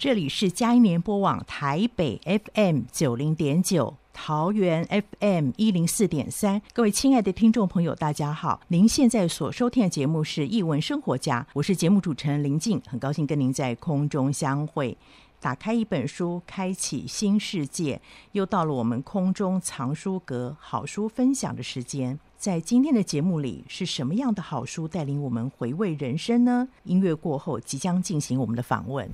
[0.00, 2.18] 这里是佳音联播网台北
[2.54, 4.82] FM 九零点九，桃园
[5.20, 6.62] FM 一零四点三。
[6.72, 8.62] 各位亲爱的听众朋友，大家好！
[8.68, 14.96] 您现在所收听的节目是《译文生活家》，我是节目主持人林静，很高兴跟您在空中相会。
[15.38, 18.00] 打开一本书，开启新世界。
[18.32, 22.18] 又到了我们空中藏书阁好书分享的时间。
[22.40, 26.68] 在今天的节目里，是什么样的好书带领我们回味人生呢？
[26.84, 29.06] 音乐过后，即将进行我们的访问。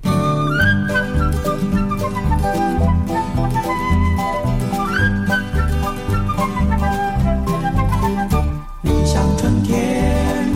[8.81, 10.49] 你像春天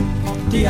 [0.50, 0.66] 的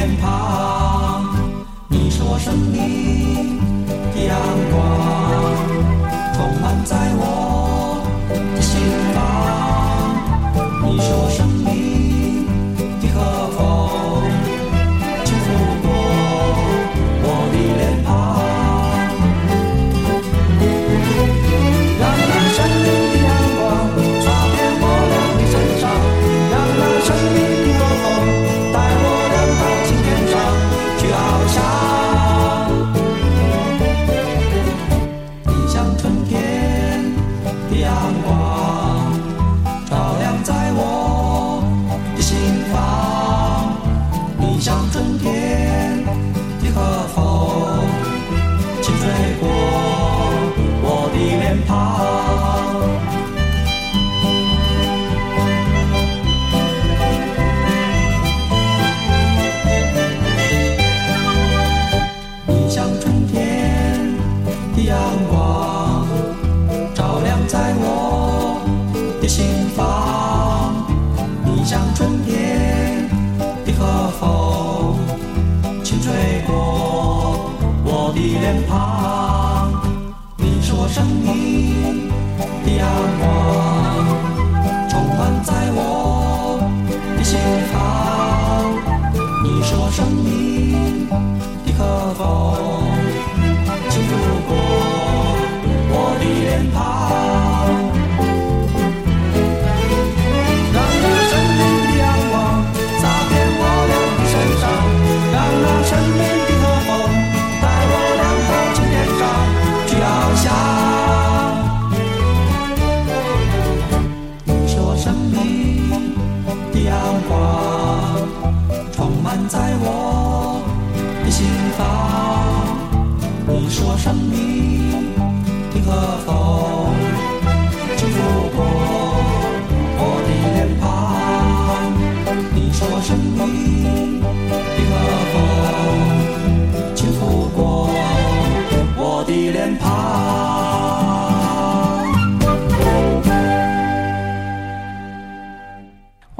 [0.00, 1.26] 脸庞，
[1.88, 3.58] 你是我生命
[4.14, 4.34] 的阳
[4.70, 4.80] 光，
[6.32, 8.00] 充满在我
[8.56, 8.80] 的心
[9.12, 9.19] 房。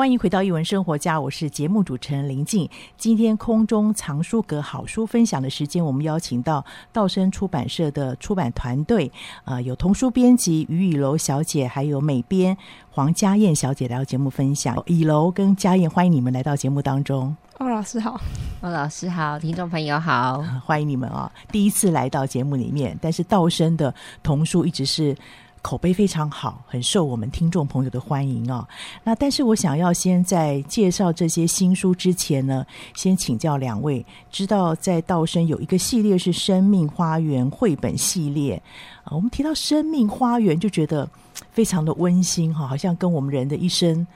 [0.00, 2.66] 欢迎回到一文生活家，我是节目主持人林静。
[2.96, 9.12] 今天空中藏书阁好书分享的时间，我们邀请到道生出版社的出版团队，
[9.44, 12.56] 呃，有童书编辑于以楼小姐，还有美编
[12.90, 14.82] 黄家燕小姐来到节目分享。
[14.86, 17.36] 以楼跟家燕，欢迎你们来到节目当中。
[17.58, 18.18] 欧老师好，
[18.62, 21.30] 欧老师好，听众朋友好，欢迎你们啊！
[21.52, 25.14] 第一次来到节目里面，但是道生的童书一直是
[25.62, 28.66] 口碑非常好，很受我们听众朋友的欢迎哦。
[29.04, 38.60] 那但是我想要先在介绍这些新书之前呢，先请教两位，知道在道生有一个系列是生命花园绘本系列
[39.04, 39.12] 啊。
[39.14, 41.08] 我们提到生命花园，就觉得
[41.52, 44.06] 非常的温馨哈，好像跟我们人的一生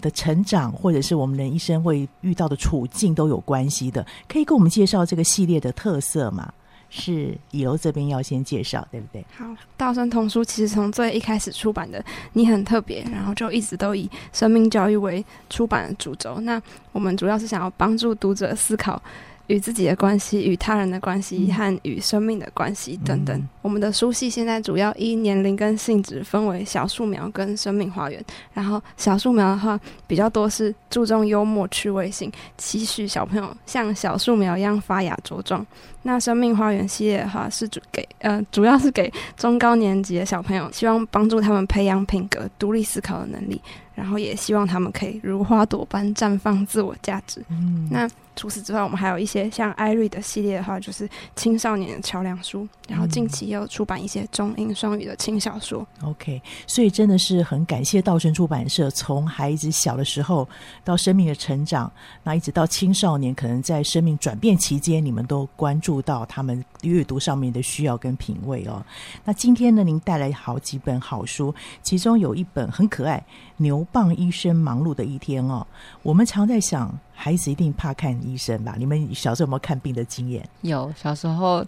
[0.00, 4.06] 的成长，或者是我们人一生会遇到的处境都有关系的。
[4.28, 6.52] 可以跟我们介绍这个系列的特色吗？
[6.96, 9.24] 是以柔这边要先介绍，对不对？
[9.36, 9.44] 好，
[9.76, 12.02] 道生童书其实从最一开始出版的，
[12.34, 16.38] 你很特别，然后就一直都以生命教育为出版的主轴。
[16.42, 16.62] 那
[16.92, 19.02] 我们主要是想要帮助读者思考。
[19.48, 23.36] 与自己的关系、与他人的关系和与生命的关系等等。
[23.36, 28.24] 嗯、我们的书系现在主要依年龄跟性质分为小树苗跟生命花园。
[28.52, 35.64] 然后小树苗的话比较多是注重幽默趣味性，期许小朋友像小树苗一样发芽茁壮。
[36.06, 43.60] 那生命花园系列的话是主给呃主要是给中高年级的小朋友，希望帮助他们培养品格、独立思考的能力，
[43.94, 47.44] 然后也希望他们可以如花朵般绽放自我价值。
[47.48, 48.08] 嗯，那。
[48.36, 52.66] 除此之外，我们还有一些像艾瑞的系列的话，就是青少年的桥梁书。
[52.88, 55.86] 然后近期也有出版一些中英双语的轻小说。
[56.02, 60.46] OK，所以真的是很感谢道生出版社，从孩子小的时候
[60.82, 61.90] 到生命的成长，
[62.24, 68.84] 那一直到青少年，可能在生命转变期间，你们都关注到他们阅读上面的需要跟品味哦。
[69.24, 71.54] 那今天呢，您带来好几本好书，
[71.84, 73.16] 其中有一本很可爱，
[73.58, 75.66] 《牛蒡医生忙碌的一天》哦。
[76.02, 78.74] 我们常在想，孩子一定怕看医生吧？
[78.78, 80.48] 你们小时候有没有看病的经验？
[80.62, 81.64] 有，小时候。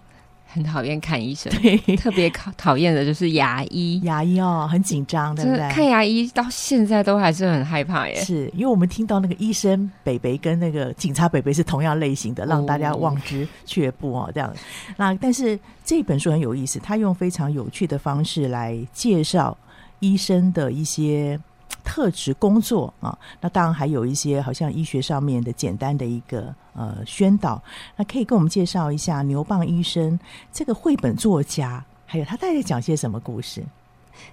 [0.49, 4.01] 很讨厌看医生，对，特别讨讨厌的就是牙医。
[4.05, 5.69] 牙医哦，很紧张，对不对？
[5.73, 8.15] 看牙医到现在都还是很害怕耶。
[8.15, 14.31] 是因为我们听到那个医生北北跟那个警察北北是同样类型的，让大家望之却步哦。
[14.33, 14.55] 这样，
[14.97, 19.59] 那但是这本书很有意思，他用非常有趣的方式来介绍
[19.99, 21.39] 医生的一些。
[21.87, 27.63] 特质工作啊，那当然还有一些好像医学上面的简单的一个呃宣导。
[27.97, 30.19] 那可以跟我们介绍一下牛蒡医生
[30.53, 33.63] 这个绘本作家，还有他大概讲些什么故事？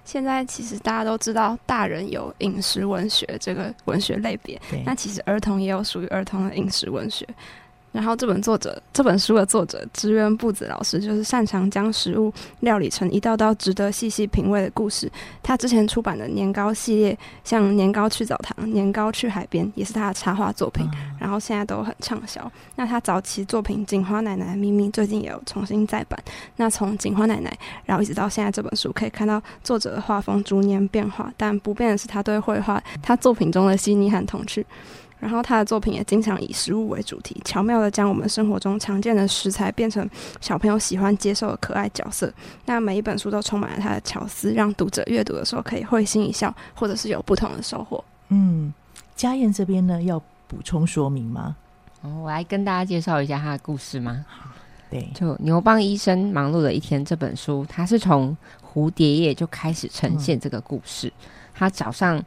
[0.04, 7.26] 现在其实大家都知道，大人有饮食文学这个文学类别，对那其实儿童也有属于儿童的饮食文学。
[7.94, 15.08] 然后这本作者这本书的作者职员步子老师，就是擅长将食物料理成一道道值得细细品味的故事。
[15.44, 20.84] 他之前出版的年糕系列，像年糕去澡堂、年糕去海边，也是他的插画作品。
[21.20, 22.50] 然后现在都很畅销。
[22.74, 26.18] 那他早期作品《锦花奶奶的秘密》最近也有重新再版。
[26.56, 27.50] 那从《锦花奶奶》
[27.84, 34.66] 然后一直到现在这本书，可以看到作者的画风逐年变化，但不变的是他对绘画他作品中的细腻和童趣。
[35.20, 40.06] 然后他的作品也经常以食物为主题，巧妙的将我们生活中常见的食材变成
[40.38, 42.30] 小朋友喜欢接受的可爱角色。
[42.66, 48.04] 那每一本书都充满了他的巧思，让读者阅读的时候可以会心一笑，或者是有不同的收获。
[48.28, 48.74] 嗯，
[49.16, 51.56] 家燕这边呢要补充说明吗？
[52.02, 54.26] 哦，我来跟大家介绍一下他的故事吗？
[54.90, 61.08] 对，就牛蒡医生忙碌的一天这本书，他是从蝴蝶叶就开始呈现这个故事。
[61.08, 61.12] 嗯、
[61.54, 62.22] 他早上。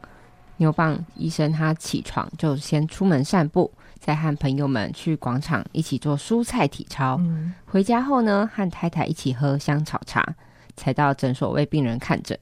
[0.58, 7.18] 牛蒡医生他起床就先出门散步，再和朋友们去广场一起做蔬菜体操。
[7.20, 10.36] 嗯、回家后呢，和太太一起喝香草茶，
[10.76, 12.38] 才到诊所为病人看诊。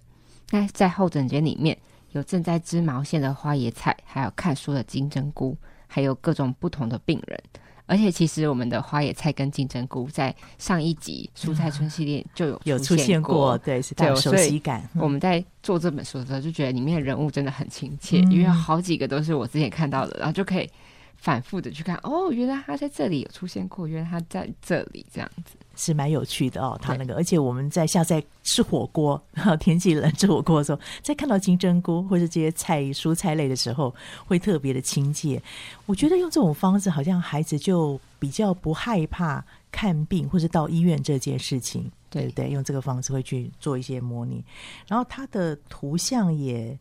[0.52, 1.78] 那在候诊间里面
[2.12, 5.58] 有正在织毛线的花椰菜，还有看书的金针菇，
[5.88, 7.44] 还有各种不同的病人。
[7.86, 14.88] 而且其实我们的花野菜跟金针菇在上一集蔬菜村系列就有有出现过，对，是带有熟悉感。
[14.96, 20.70] 我们在做这本书的时候就觉得里面的人物真的很亲切，嗯、因为好几个都是我之前看到的，然后就可以
[21.15, 21.96] 反复的去看。
[22.04, 25.56] 哦，原来他在这里有出现过，原来他在这里这样子。
[25.75, 29.22] 是蛮有趣的哦，他那个，而且我们在下在吃火锅，
[29.60, 33.94] 天气冷吃火锅的时候，在看到金针菇或者这些菜蔬菜类的时候，
[34.25, 35.41] 会特别的亲切。
[35.86, 42.50] 我觉得用这种方式，好像孩子就比较不害怕看病或者到医院这件事情，对，对不对？
[42.50, 44.44] 用这个方式会去做一些模拟，
[44.88, 46.77] 然后它的图像也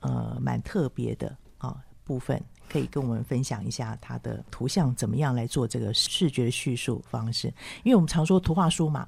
[0.00, 2.40] 呃蛮特别的啊、哦、部分。
[2.68, 7.48] 可以跟我们分享一下它的图像怎么样来做这个视觉叙述方式？
[7.82, 9.06] 因为我们常说图画书嘛，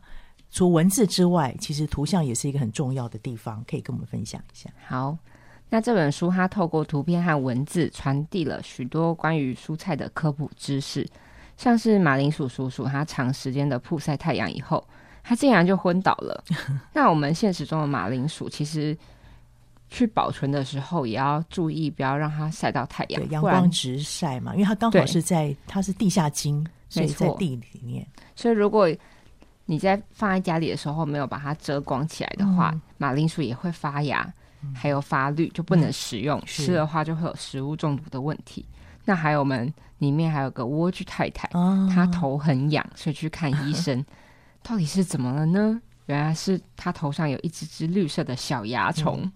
[0.50, 3.64] 除文字之外，其实图像也是一个很重要的地方。
[3.66, 4.70] 可以跟我们分享一下。
[4.86, 5.16] 好，
[5.68, 11.06] 那这本书它透过图片和文字传递了许多关于蔬菜的科普知识，
[11.56, 14.86] 像是马铃薯叔叔，他长时间的曝晒太阳以后，
[15.22, 16.44] 他竟然就昏倒了。
[16.94, 18.96] 那我们现实中的马铃薯其实。
[19.90, 28.06] 去保存的时候也要注意，不要让它晒到太阳，阳光直晒嘛，因为它刚好是在它是地下茎，所以在地里面。
[28.36, 28.88] 所以如果
[29.64, 34.26] 你在放在家里的时候没有把它遮光起来的话，嗯、马铃薯也会发芽，
[34.74, 36.38] 还有发绿，就不能食用。
[36.38, 38.64] 嗯、吃的话就会有食物中毒的问题。
[39.04, 44.04] 那还有我们里面还有个莴苣太太，哦、她头很痒，所以去看医 生，
[44.62, 45.80] 到底是怎么了呢？
[46.06, 49.32] 原来是她头上有一只只绿色的小蚜虫，嗯、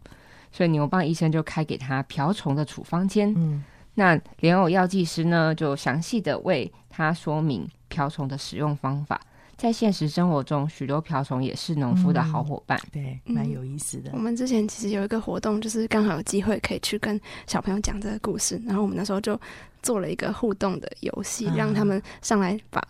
[0.52, 3.32] 所以牛蒡医生就开给他瓢虫的处方笺。
[3.36, 9.20] 嗯，那莲藕药剂师呢，就详细的为他说明瓢虫的使用方法。
[9.56, 12.76] 在现实生活中，许多瓢虫也是农夫的好伙伴。
[12.86, 14.14] 嗯、对，蛮有意思的、嗯。
[14.14, 19.40] 我们之前其实有一个活动，就是刚好有机会可以去跟小朋友讲这个故事，然后我们那时候就
[19.80, 22.82] 做了一个互动的游戏，嗯、让他们上来把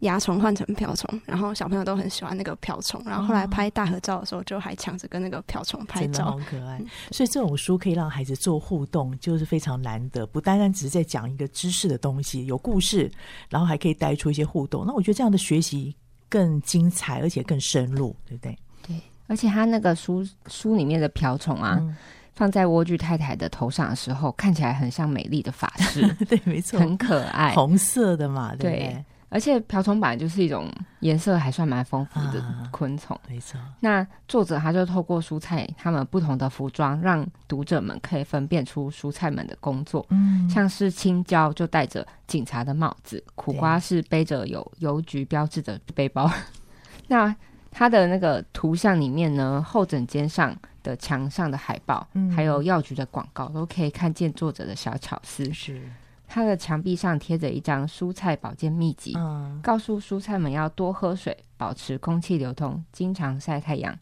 [0.00, 6.80] 蚜虫换成瓢虫，然后小朋友都很喜欢那个瓢虫，然后后来拍大合照的时候，就还抢着跟那个瓢虫拍照，好可爱。
[7.10, 13.10] 所以这种书可以让孩子做互动，就是非常难得，不单单只是在讲一个知识的东西，有故事，
[13.48, 14.84] 然后还可以带出一些互动。
[14.86, 15.94] 那我觉得这样的学习。
[16.28, 18.58] 更精彩，而且更深入，对不对？
[18.84, 21.96] 对，而且他那个书书里面的瓢虫啊，嗯、
[22.34, 28.78] 放在莴苣太太的头上的时候，看起来很像美丽的发饰， 对，没错，很可爱，红色的嘛，对不对？
[28.78, 33.60] 对而且瓢虫本来就是一种颜色还算蛮丰富的昆虫，啊、没错。
[33.80, 40.06] 那作者他就透过蔬菜他们不同的服装，让读者们可以分辨出蔬菜们的工作。
[40.10, 46.30] 嗯，像是青椒就戴着警察的帽子，苦瓜是背着有邮局标志的背包。
[47.08, 47.34] 那
[47.70, 55.52] 它的那个图像里面呢，后枕间上的墙上的海报，嗯、还有药局的广告，都可以看见作者的小巧思。
[55.52, 55.82] 是。
[56.26, 63.96] 它的墙壁上贴着一张蔬菜保健秘籍，嗯、告诉蔬菜们要多喝水，保持空气流通，经常晒太阳。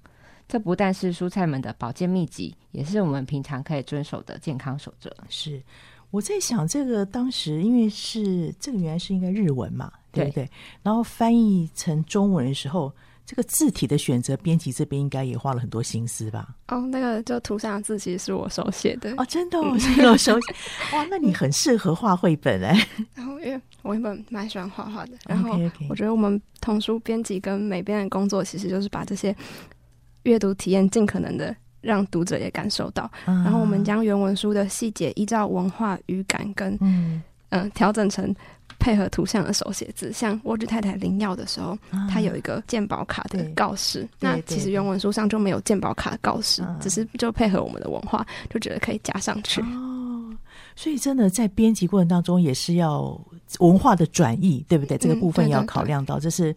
[0.48, 5.14] 这不但是蔬菜们的保健秘籍，也是我们平常可以遵守的健康守则。
[5.28, 5.62] 是
[6.10, 10.44] 我在想，这个当时因为是这个原来是应该日文嘛，对不对？
[10.44, 10.50] 对，
[10.82, 12.92] 然后翻译成中文的时候。
[13.26, 16.46] 这个字体的选择，编辑这边应该也花了很多心思吧？
[16.68, 20.54] 哦，那个就图上的字其实是我手写的哦，真的，哦， 是我手写。
[20.94, 22.86] 哇，那你很适合画绘本哎。
[23.14, 29.34] 然后因为我原本蛮喜欢画画的，然后我觉得我们童书编辑跟美编的工作，其实就是把这些
[30.24, 33.10] 阅读体验尽可能的让读者也感受到。
[33.24, 38.34] 嗯、然后我们将原文书的细节依照文化语感跟嗯嗯调整成。
[38.78, 44.06] 配合图像的手写字，像莴苣太太领药的时候，啊、它有一个鉴宝卡的告示。
[44.20, 49.60] 那其实原文书上就没有鉴宝卡的告示，只是就配合我们的文化，就觉得可以加上去。
[49.62, 50.36] 哦，
[50.76, 53.18] 所以真的在编辑过程当中也是要
[53.60, 54.98] 文化的转译，对不对？
[54.98, 56.56] 这个部分要考量到，嗯、对对对，这是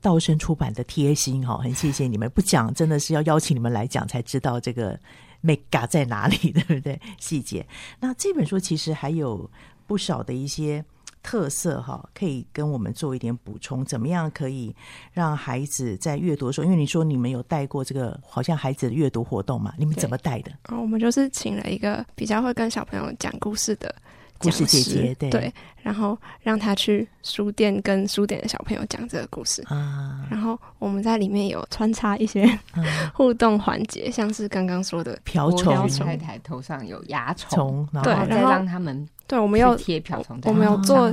[0.00, 2.30] 道生出版的贴心哈，很谢谢你们。
[2.30, 4.98] 不讲真的是要邀请你们来讲，才知道这个
[5.42, 6.98] mega 在哪里，对不对？
[7.18, 7.66] 细节。
[8.00, 9.50] 那这本书其实还有
[9.86, 10.82] 不少的一些。
[11.26, 13.84] 特色哈，可以跟我们做一点补充。
[13.84, 14.72] 怎么样可以
[15.12, 16.64] 让孩子在阅读的时候？
[16.64, 19.74] 因为你说你们有带过这个，好像孩子的阅读活动嘛？
[19.76, 20.52] 你们怎么带的？
[20.68, 23.92] 哦，我们就是请了一个比较会跟小朋友讲故事的
[24.38, 29.62] 故事姐姐，对，对，然后让他去书店跟书店的小朋友讲这个故事。
[29.68, 30.26] 啊。
[30.30, 32.46] 然后我们在里面有穿插一些
[33.14, 35.88] 互动环节，像是刚刚说的瓢虫。
[35.98, 39.08] 太太头上有蚜虫，对，然后再让他们。
[39.28, 41.12] 对，我们要贴瓢虫，我们要做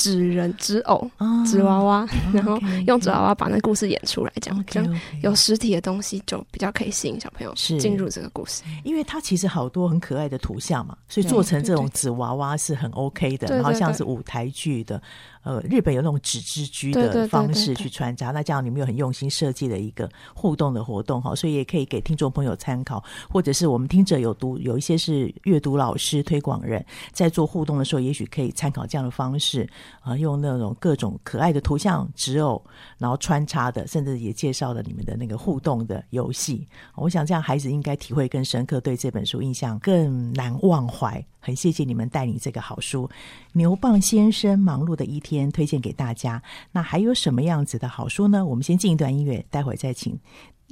[0.00, 1.10] 纸人、纸偶、
[1.46, 8.62] 纸娃娃， 然后用纸娃娃把那故事演出来，这样这样有实体的东西就比较可以吸引小朋友进入这个故事。
[8.82, 15.00] 因为它其实好多很可爱的图像嘛，所以做成这种纸娃娃是很 OK 的，然后像是舞台剧的。
[15.42, 29.66] 呃，日本有那种纸之居的方式去穿插，那这样你们有很用心设计的一个互动的活动哈，所以也可以给听众朋友参考，或者是我们听者有读有一些是阅读老师推广人，在做互动的时候，也许可以参考这样的方式
[30.00, 32.62] 啊，用那种各种可爱的图像纸偶，
[32.98, 36.66] 然后穿插的，甚至也介绍了你们的那个互动的游戏。
[36.94, 41.24] 我想这样孩子应该体会更深刻，对这本书印象更难忘怀。
[41.40, 43.06] 很谢谢你们带领这个好书
[43.52, 46.42] 《牛蒡先生忙碌的一天》推荐给大家。
[46.70, 48.44] 那还有什么样子的好书呢？
[48.44, 50.18] 我们先进一段音乐，待会儿再请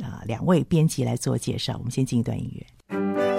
[0.02, 1.74] 啊、两位编辑来做介绍。
[1.78, 3.37] 我们先进一段音乐。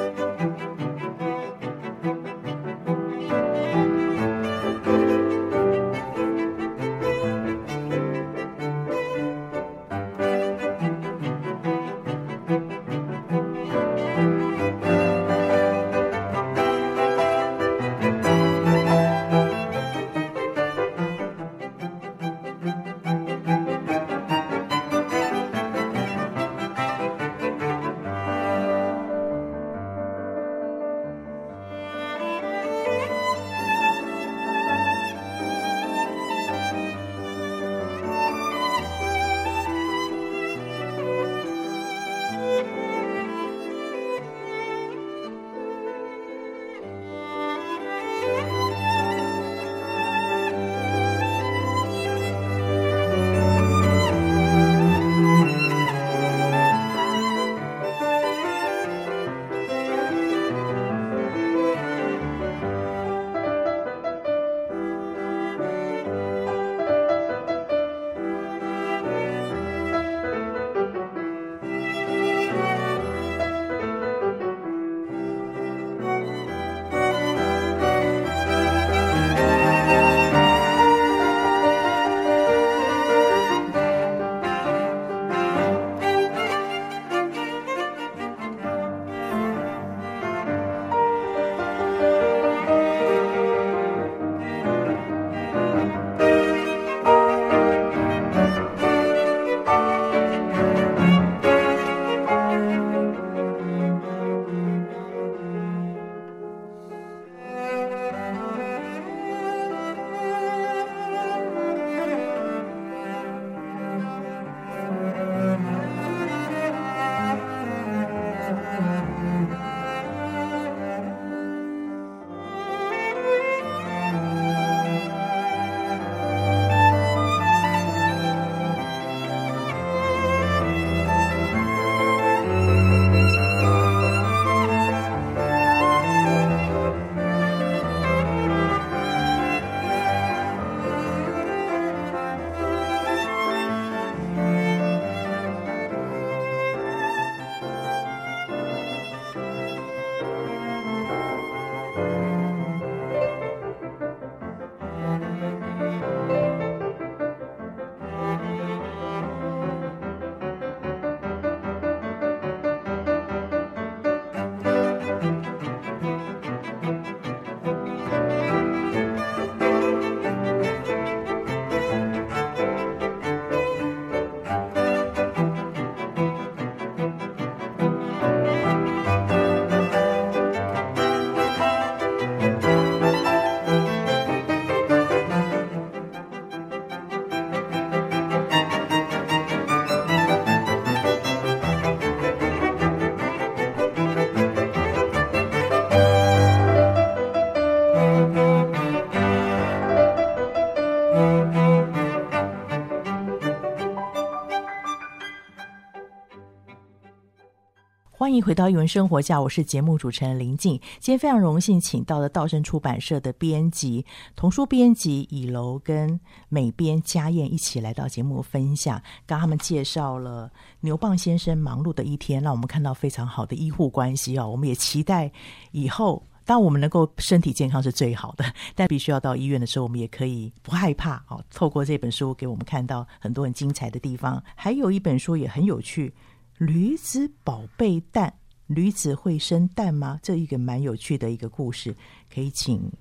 [208.40, 210.80] 迎回到艺文生活家，我是节目主持人林静。
[211.00, 219.02] 今天非常荣幸请到了道生出版社的编辑、童书编辑以楼跟美编家燕一起来到节目分享。
[219.26, 220.50] 刚他们介绍了
[220.80, 224.48] 牛蒡先生忙碌的一天，让我们看到非常好的医护关系哦。
[224.48, 225.30] 我们也期待
[225.72, 231.44] 以后，当我们能够身体健康是最好的，但必须要到医院的时候，我们也可以不害怕哦。
[231.54, 236.14] 透过这本书给我们看到很多很精彩的地方，还有一本书也很有趣。
[236.60, 238.34] 驴子宝贝蛋，
[238.68, 240.20] 驴子会生蛋吗？
[240.22, 241.96] 这一个蛮有趣的一个故事，
[242.34, 242.92] 可以请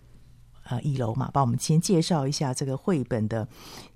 [0.62, 3.46] 呃一楼嘛，帮我们先介绍一下这个绘本的。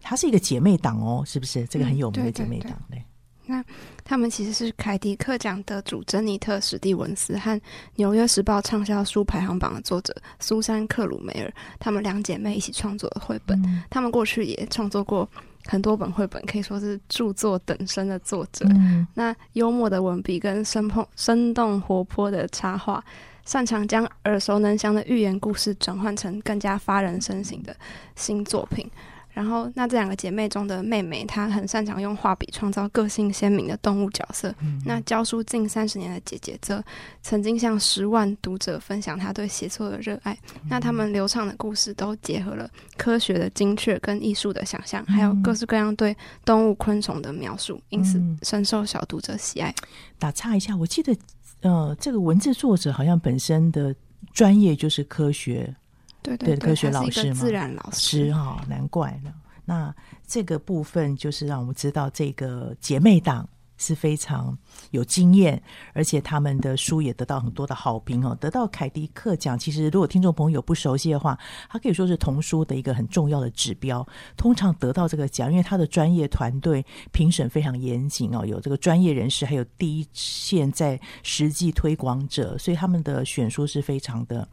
[0.01, 1.65] 它是一个姐妹档哦，是不是？
[1.67, 2.73] 这个很有名的姐妹档。
[2.73, 3.05] 嗯、对，
[3.47, 3.65] 那
[4.03, 7.61] 他们其实是凯迪克奖得主珍妮特史蒂文斯和
[7.95, 13.57] 纽约时报畅销书排行榜的作者苏珊克鲁梅尔，他们两姐妹一起创作的绘本。
[13.63, 15.31] 嗯、他们过去也创作过。
[15.67, 23.03] 很多本绘本可以说是著作等身的作者，嗯、那幽默的文笔跟生碰、生动活泼的插画，
[23.45, 27.75] 擅长将耳熟能详的寓言故事转换成更加发人深省的
[28.17, 28.91] 新作品。
[29.33, 34.55] 然后，那这两个姐妹中的妹妹，她很擅长用画笔创造个性鲜明的动物角色。
[34.61, 36.85] 嗯、那教书近三十年的姐姐，则
[37.23, 40.37] 曾经向十万读者分享她对写作的热爱。
[40.57, 42.69] 嗯、那他们流畅的故事都结合了
[42.99, 46.15] 科学的精确跟艺术的想象，嗯、还有各式各样对
[46.45, 49.75] 动物、昆虫的描述，因此深受小读者喜爱。
[50.19, 51.17] 打岔一下，我记得，
[51.63, 53.95] 呃，这个文字作者好像本身的
[54.35, 55.75] 专业就是科学。
[56.23, 59.33] 对对，对，科学老师嘛，自然老师哈、哦，难怪呢。
[59.65, 59.95] 那
[60.27, 64.57] 这个部分就是让我们知道，这个姐妹党是非常
[64.91, 65.61] 有经验，
[65.93, 68.37] 而且他们的书也得到很多的好评哦。
[68.41, 74.07] 得到凯迪克奖，其实如果听众朋友不熟悉的话，它可以说是童书的一个很重要的指标。
[74.37, 84.47] 通常得到这个奖，因为他的专业团队评审非常严谨哦，有这个专业人士，还有第一线在实际推广者，所以他们的选书是非常的。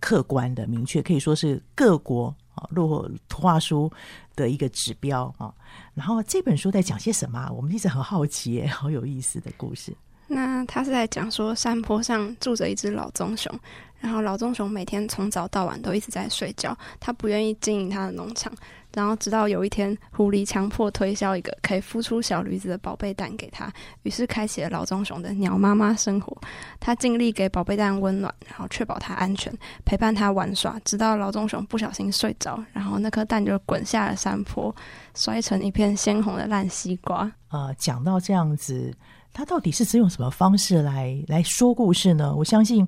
[0.00, 3.90] 客观的、明确，可以说是各国啊，落图画书
[4.36, 5.52] 的一个指标啊。
[5.94, 7.50] 然后这本书在讲些什么？
[7.52, 9.92] 我们一直很好奇，好有意思的故事。
[10.26, 13.52] 那他是在讲说，山坡上住着一只老棕熊，
[13.98, 18.52] 然后老棕熊每天从早到晚都一直在睡觉，他不愿意经营他的农场。
[18.94, 23.72] 然后直到有一天，狐狸强迫推销一个可以孵出小驴子的宝贝蛋给他，
[24.02, 26.36] 于是开启了老棕熊的鸟妈妈生活。
[26.80, 29.52] 他尽力给宝贝蛋温暖，然后确保它安全，
[29.84, 34.74] 陪伴它玩耍，直到老棕熊不小心睡着，然后那颗蛋就滚下了山坡，
[35.14, 37.30] 摔成一片鲜红的烂西瓜。
[37.50, 38.92] 呃，讲到这样子，
[39.32, 42.34] 他到底是只用什么方式来来说故事呢？
[42.34, 42.86] 我相信。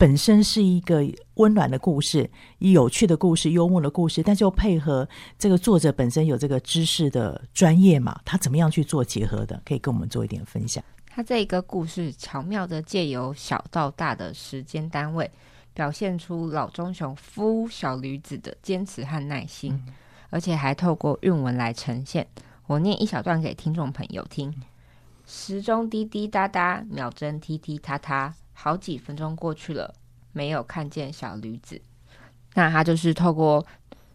[0.00, 5.06] 本身是一个温暖的故事，有趣的故事，幽默的故事，但是又配合
[5.38, 9.60] 这个作者本身有这个知识的专业嘛，他怎么样去做结合的？
[9.62, 10.82] 可以跟我们做一点分享。
[11.06, 15.30] 他这一个故事巧妙地借由小到大的时间单位，
[15.74, 19.78] 表现出老棕熊孵小驴子的坚持和耐心，
[20.30, 22.26] 而且还透过韵文来呈现。
[22.66, 24.50] 我念一小段给听众朋友听：
[25.26, 28.34] 时钟滴滴答答，秒针踢踢踏踏。
[28.62, 29.94] 好几分钟过去了，
[30.32, 31.80] 没有看见小驴子。
[32.52, 33.64] 那他就是透过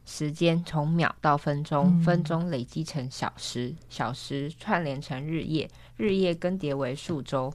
[0.05, 7.51] 时间从秒到分钟，嗯、分钟累积成小时，小时串联成日夜，日夜更迭为数周。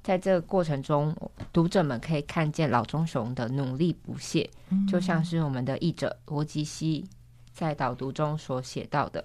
[0.00, 1.12] 在这个过程中，
[1.52, 7.04] 读者们可以看见老棕熊的努力不懈，嗯、就像是我们的译者罗吉西
[7.52, 9.24] 在导读中所写到的。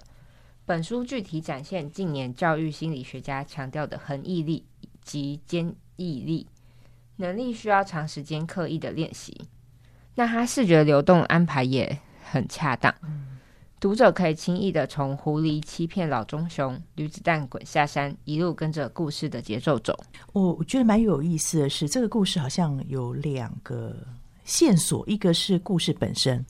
[0.66, 4.66] 本书具体展现近年教育心理学家强调的恒毅力
[5.00, 6.48] 及坚毅力。
[7.16, 9.48] 能力需要长时间刻意的练习，
[10.14, 11.98] 那他视觉流动安排也
[12.30, 12.94] 很恰当。
[13.80, 19.98] 读者可以轻易的从狐狸欺骗老棕熊、驴子蛋滚下山，一路跟着故事的节奏走。
[20.32, 23.94] 我我觉得蛮有意思的是，这个故事好像有两个
[24.44, 26.44] 线索，一个是故事本身。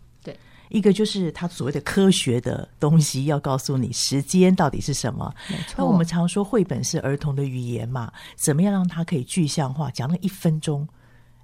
[0.70, 5.32] 一个就是他所谓的科学的东西，要告诉你时间到底是什么。
[5.76, 9.90] 那我们常说绘本是儿童的语言嘛，怎么样让他可以具象化？
[9.90, 10.88] 讲那一分钟，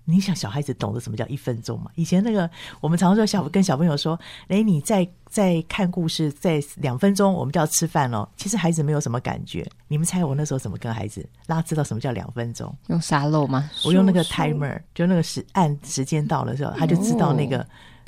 [0.05, 1.91] 你想小孩子懂得什么叫一分钟吗？
[1.95, 8.29] 以前那个我们常说小跟小朋友说，哎，你在在看故事，在两分钟我们就要吃饭了。
[8.37, 9.65] 其实孩子没有什么感觉。
[9.87, 12.75] 你们猜我那时候怎么跟孩子让他知道什么叫两分钟？
[12.89, 13.71] 用沙漏吗？
[13.85, 17.65] 我用那个 timer，就那个时按时间到了之后，他就知道那个。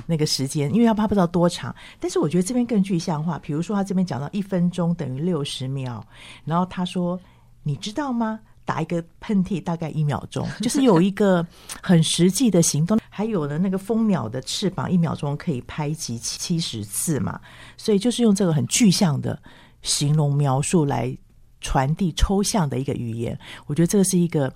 [0.07, 3.39] 那个时间，因为他怕不知道多长，但是我觉得这边更具象化。
[3.39, 6.05] 比如说，他这边讲到一分钟等于六十秒，
[6.45, 7.19] 然后他说
[7.63, 8.41] ：“你知道吗？
[8.65, 11.45] 打一个喷嚏大概一秒钟，就是有一个
[11.83, 12.97] 很实际的行动。
[13.11, 17.41] 还有呢，那个蜂鸟的翅膀一秒钟可以拍击七十次嘛，
[17.77, 19.37] 所以就是用这个很具象的
[19.83, 21.15] 形容描述来
[21.61, 23.37] 传递抽象的一个语言。
[23.67, 24.51] 我觉得这个是一个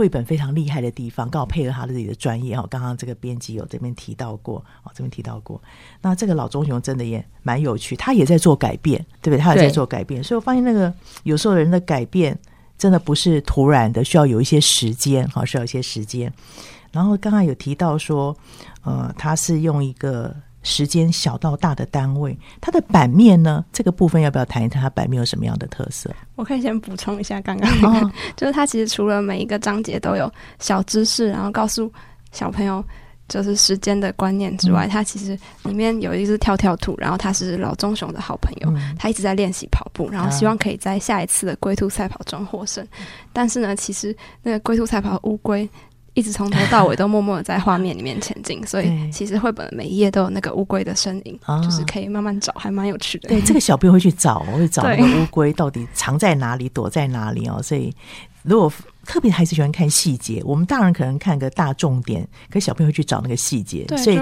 [0.00, 2.66] 绘本非常厉害的地方，刚好配合他自己的专业哦。
[2.70, 5.60] 刚刚这个编辑有这边提到过哦，这边提到过。
[6.00, 9.38] 那这个老棕熊真的也蛮有趣，他也在做改变，对不对？
[9.38, 10.90] 他也在做改变，所以我发现那个
[11.24, 12.34] 有时候人的改变
[12.78, 16.32] 真的不是突然的，需要有一些时间，哈，需要一些时间。
[16.92, 18.34] 然后刚刚有提到说，
[18.82, 20.34] 呃，他是用一个。
[20.62, 23.64] 时间小到大的单位，它的版面呢？
[23.72, 24.82] 这个部分要不要谈一谈？
[24.82, 26.10] 它版面有什么样的特色？
[26.36, 31.90] 我可以先补充一下刚刚那个，哦、 就是它其实除了每一个章节都有小知识，然后告诉
[32.32, 32.84] 小朋友
[33.28, 42.84] 就是时间的观念之外，嗯、它其实里面有一只跳跳兔，然后它是老棕熊的好朋友，嗯、它一直在练习跑步，然后希望可以在下一次的龟兔赛跑中获胜。
[42.98, 45.68] 嗯、但是呢，其实那个龟兔赛跑乌龟。
[46.14, 53.28] 一直从头到尾都默默的在画面里面前进，所以其实绘本每一页都有那个乌龟的身影，哦、就是可以慢慢找，还蛮有趣的。
[53.28, 57.62] 对，这个小朋友会去找， 会找那个乌龟到底藏在哪里，躲在哪里哦。
[57.62, 57.94] 所以
[58.42, 58.72] 如果
[59.06, 63.84] 特别还是喜欢看细节，我们大人可能看个大重点，可小朋友会去找那个细节。
[63.84, 64.16] 对，所以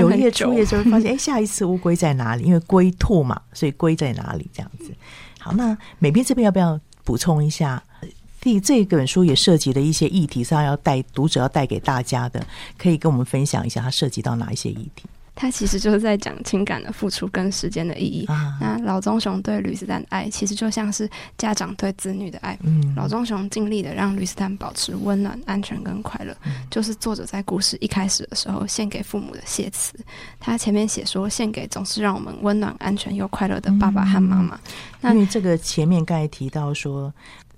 [0.00, 2.44] 有一页出页就会发现，哎，下一次乌龟在哪里？
[2.44, 4.48] 因为龟兔嘛，所以龟在哪里？
[4.52, 4.92] 这样子。
[5.38, 7.82] 好，那美编这边要不要补充一下？
[8.44, 15.04] 第这本书也涉及了一些议题，是他要带读者要带给大家的，可以跟我们分享一下，它涉及到哪一些议题？
[15.34, 18.26] 它其实就是在讲情感的付出跟时间的意义。
[18.26, 22.56] 啊、那老棕熊对吕斯丹的爱，其实就像是家长对子女的爱。
[22.62, 29.94] 嗯、老棕熊尽力的让吕斯丹保持温暖、安全跟快乐，嗯、就是作者在故事一开始的时候献给父母的谢词。
[30.38, 34.54] 他前面写说，献给总是让我们温暖、安全又快乐的爸爸和妈妈。
[34.54, 34.60] 嗯、
[35.00, 37.10] 那因为这个前面刚才提到说。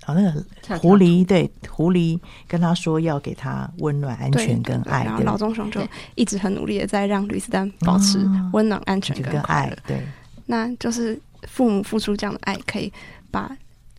[0.06, 5.80] 哦，那个狐狸对狐狸跟他说要给他温暖、安全跟爱，然后老棕熊就
[6.14, 8.18] 一直很努力的在让吕斯丹保持
[8.52, 9.76] 温暖、安全跟快乐。
[9.86, 10.00] 对，
[10.46, 12.92] 那就是父母付出这样的爱，可以
[13.30, 13.50] 把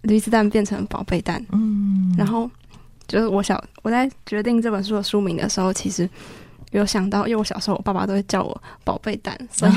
[0.01, 1.45] 吕斯丹变成宝贝蛋。
[1.51, 2.49] 嗯，然后
[3.07, 6.09] 就是我小我在决定这本书的书名的时候，其实。
[6.71, 9.71] 有想到，因为我小时候我爸爸都会叫我宝贝蛋，所以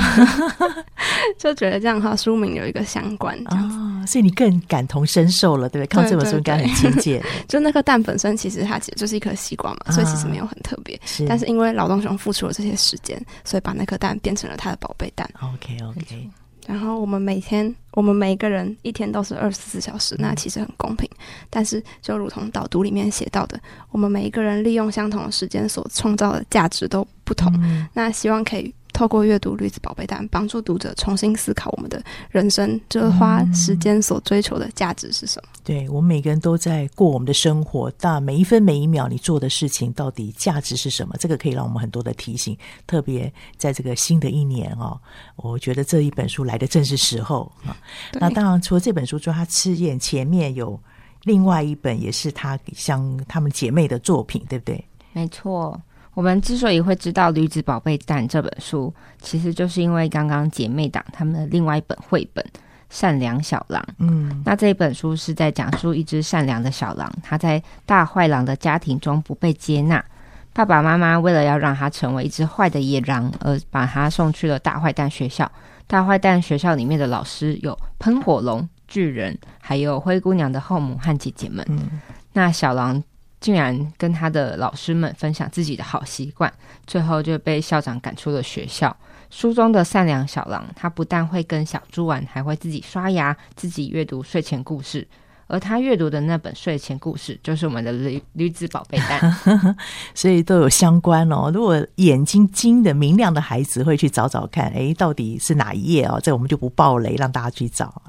[1.38, 6.02] 就觉得这样哈，书名有一个相关这样子，哦，所以你更感同身受了，对不对？
[6.02, 7.22] 看这本书应该很亲切。
[7.48, 10.98] 就那颗蛋本身，其实它其实就是一颗西瓜嘛，啊、所以其实没有很特别。
[11.04, 15.28] 是，但是因为劳动熊付出了这些时间，所以把那颗蛋变成了他的宝贝蛋。
[15.40, 16.30] OK OK。
[16.66, 21.08] 然后我们每天，我们每一个人一天都是二十四小时，那其实很公平。
[21.48, 23.58] 但是就如同导读里面写到的，
[23.90, 27.52] 我们每一个人利用相同的时间所创造的价值都不同。
[27.92, 28.72] 那希望可以。
[28.92, 35.48] 透过阅读《绿子宝贝蛋》，帮助读者重新思考我们的人生，就是花时间所追求的价值是什么？
[35.52, 41.16] 嗯、对，我们每个人都在过我们的生活，但每一分每一秒你做的事情到底价值是什么？
[41.18, 42.56] 这个可以让我们很多的提醒。
[42.86, 44.98] 特别在这个新的一年哦，
[45.36, 47.76] 我觉得这一本书来的正是时候啊。
[48.12, 50.78] 那当然，除了这本书之外，他赤焰前面有
[51.24, 54.84] 另外一本，也是他像他们姐妹的作品，对不对？
[55.12, 55.80] 没错。
[56.14, 62.44] 我们之所以会知道《驴子宝贝蛋》这本书，其实就是因为刚刚姐妹党他们的另外一本绘本
[62.90, 63.80] 《善良小狼》。
[63.98, 70.04] 嗯，那这一本书是在讲述一只善良的小狼，他在大坏狼的家庭中不被接纳，
[70.52, 75.50] 爸爸妈妈为了要让他成为一只坏的野狼，而把他送去了大坏蛋学校。
[75.86, 81.64] 大坏蛋学校里面的老师有喷火龙、巨人，还有灰姑娘的后母和姐姐们。
[81.68, 82.00] 嗯，
[82.32, 83.02] 那小狼。
[83.40, 86.52] 竟然跟他的老师们分享自己的好习惯，
[86.86, 88.94] 最后就被校长赶出了学校。
[89.30, 95.06] 书中的善良小狼，他不但会跟小猪玩，还会自己刷牙，自己阅读睡前故事。
[95.50, 99.36] 而他阅读的那本睡前故事，就是我们的驴驴子宝贝蛋，
[100.14, 101.50] 所以都有相关哦。
[101.52, 106.20] 如果眼睛精的明亮的孩子会去找找看，哎，到底是哪一页哦？
[106.22, 108.02] 这我们就不爆雷，让大家去找。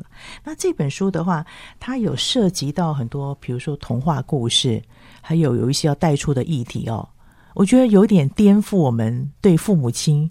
[0.44, 1.46] 那这本书的话，
[1.80, 4.82] 它有涉及到很多，比如说童话故事。
[5.24, 7.08] 还有有一些要带出的议题哦，
[7.54, 10.30] 我觉得有点颠覆我们对父母亲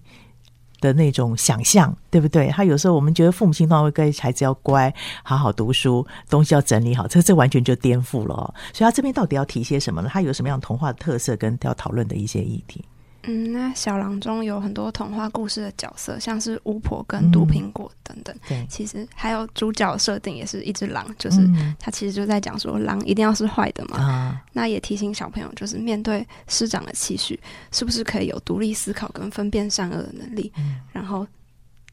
[0.80, 2.48] 的那种想象，对不对？
[2.48, 8.34] 他有时候我们觉得父母亲都会跟孩子要乖，好好读书，东西要整理好，这这完全就颠覆了。
[8.72, 10.08] 所以他这边到底要提些什么呢？
[10.12, 12.84] 他有什么样童话的特色跟要讨论的一些议题？
[13.24, 18.34] 嗯，那小狼中有很多童话故事的角色，像是巫婆跟毒苹果等等。
[18.34, 21.46] 嗯、对，其实还有主角设定也是一只狼，就是
[21.78, 23.98] 他其实就在讲说，狼一定要是坏的嘛。
[23.98, 27.38] 啊、那也提醒小朋友，就是面对师长的期许，
[27.70, 31.26] 是不是可以有独立思考跟分辨善恶的能力，嗯、然后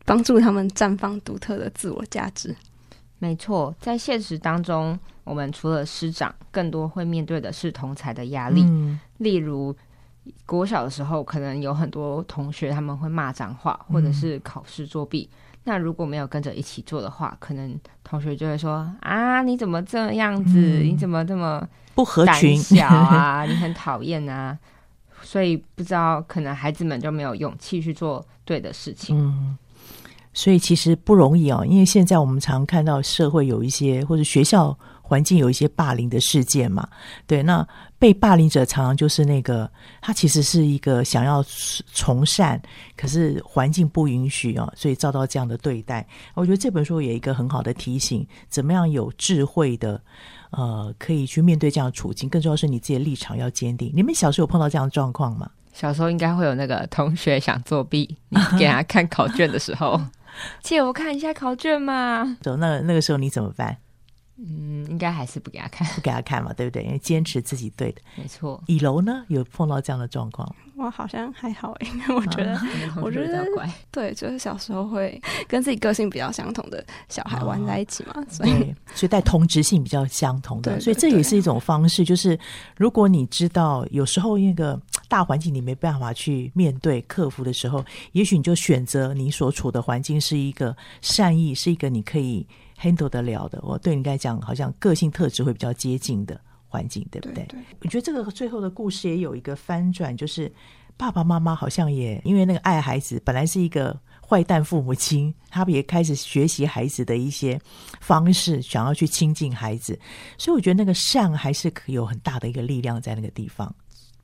[0.06, 2.56] 帮助他们绽放独特的自我价值。
[3.20, 9.76] 没错，在现实当中，我们除了师长，更多会面对的是同才的压力，嗯、例如。
[10.46, 15.30] 国小的时候，可能有很多同学他们会骂脏话，或者是考试作弊。
[15.32, 20.60] 嗯、那如果没有跟着一起做的话，可能同学就会说啊，你怎么这样子？
[20.60, 23.46] 嗯、你怎么这么不合群小啊？
[23.50, 24.58] 你很讨厌啊！
[25.24, 29.18] 所以不知道，可能孩子们就没有勇气去做对的事情。
[29.18, 29.58] 嗯，
[30.32, 36.88] 所以其实不容易哦，因为现在我们常看到社会有一些或者学校环境有一些霸凌的事件嘛。
[37.26, 37.68] 对，那
[38.00, 39.70] 被霸凌者常常就是那个
[40.02, 41.44] 他其实是一个想要
[41.94, 42.62] 从善，
[42.96, 46.08] 可是环境不允许哦，所以遭到这样的对待。
[46.36, 50.02] 我觉得这本书有一个很好的提醒，怎么样有智慧的。
[50.52, 53.92] 呃，可以去面对这样的处境，更重要是你自己的立场要坚定。
[53.94, 55.52] 你们小时候有碰到这样的状况吗？
[55.74, 60.02] 小时候应该会有那个同学想作弊，你给他看考卷的时候，
[60.64, 62.24] 借我看一下考卷嘛。
[62.42, 63.76] 走，那那个时候你怎么办？
[64.40, 66.84] 嗯，应该还是不给他看，不给他看嘛，对不对？
[66.84, 68.62] 因为坚持自己对的，没错。
[68.68, 70.56] 以楼呢，有碰到这样的状况？
[70.76, 72.62] 我好像还好，因为我觉得，啊、
[73.02, 73.44] 我觉得
[73.90, 82.06] 对，就是小时候会跟自己个性比较相同的小孩玩在一起嘛，哦、所以所以带同质性比较相同的，所以这也是一种方式。
[82.06, 82.38] 就是
[82.76, 92.46] 如果你知道有时候那个大环境你没办法去面对克服的时候，也许你就选择你所处的环境是一个善意，是一个你可以。
[92.80, 97.44] Handle 得了的，我对你来讲，好像个性特质会比较接近的环境，对不对？
[97.46, 97.60] 对，对。
[97.82, 100.52] 我觉得这个最后的故事也有一个翻转，就是
[100.96, 107.60] 爸爸妈妈好像也因为那个爱孩子，本来是一个坏蛋父母亲，他们也开始学习孩子的一些
[108.00, 109.98] 方式，想要去亲近孩子，
[110.38, 113.74] 所以我觉得那个善还是有很大的一个力量在那个地方。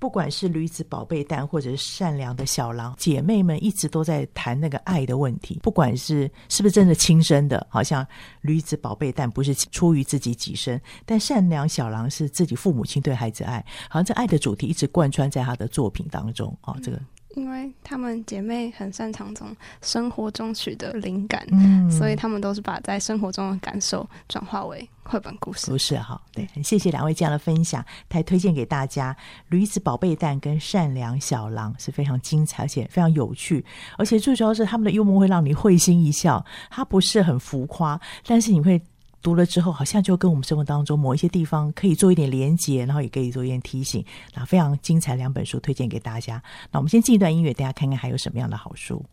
[0.04, 5.58] 不管是驴子宝贝蛋，或者是善良的小狼，姐妹们一直都在谈那个爱的问题。
[5.64, 8.06] 不管是是不是真的亲生的，好像
[8.42, 17.00] 驴子宝贝蛋不是出于自己己身，但善良小狼是自己父母亲对孩子爱，好像这爱的主题一直贯穿在他的作品当中啊、这个。
[17.34, 25.70] 因为她们姐妹很擅长从生活中取得灵感，嗯，所以她们都是把在生活中的感受转化为绘本故事。
[25.70, 29.14] 不是哈，对，很谢谢两位这样的分享，还推荐给大家
[29.50, 33.66] 《驴子宝贝蛋》跟《善良小狼》是非常精彩，而且非常有趣，
[33.98, 38.82] 而且最主要是他们的幽默会让你会心一笑，它不是很浮夸，但是你会。
[39.24, 44.06] 读了之后，好像就跟我们生活当中某一些地方可以做一点连接，然后也可以做一点提醒。
[44.36, 46.44] 那非常精彩两本书推荐给大家。
[46.70, 49.04] 那我们先进一段音乐，大家看看还有什么样的好书。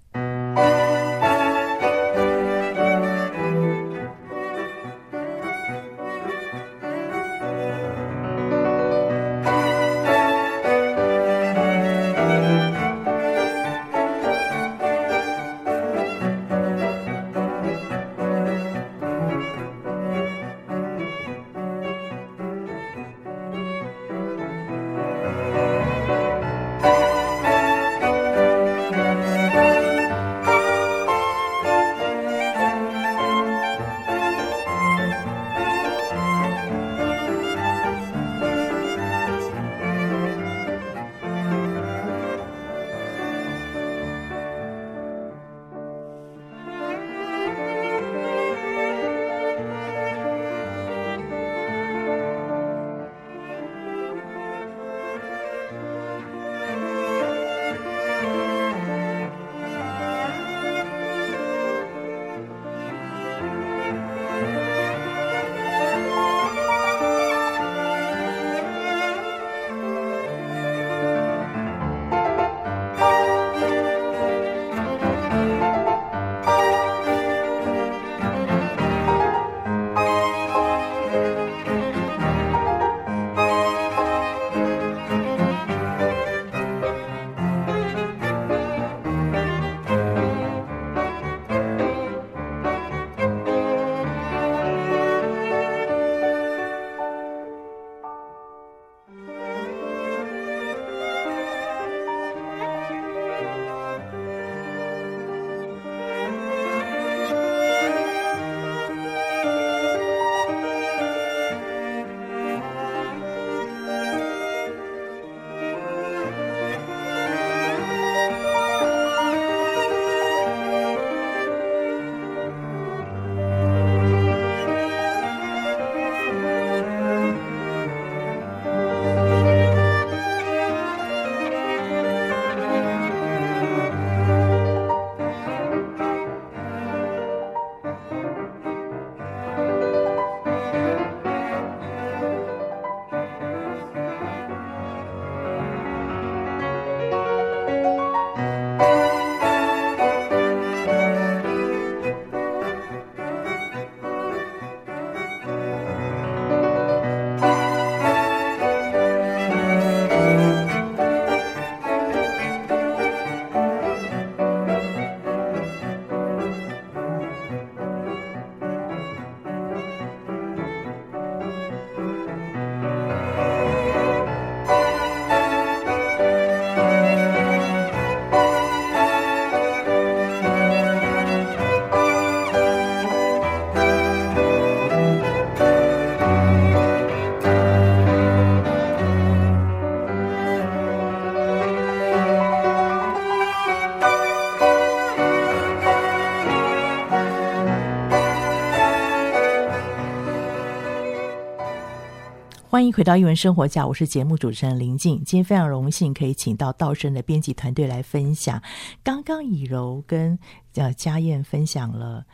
[202.90, 205.22] 迎回到英文生活家，我是节目主持人林静。
[205.24, 208.60] 今天非常荣幸可以请到道生的编辑团队来分享。
[209.04, 210.36] 刚刚以柔跟
[210.74, 212.26] 呃佳燕分享了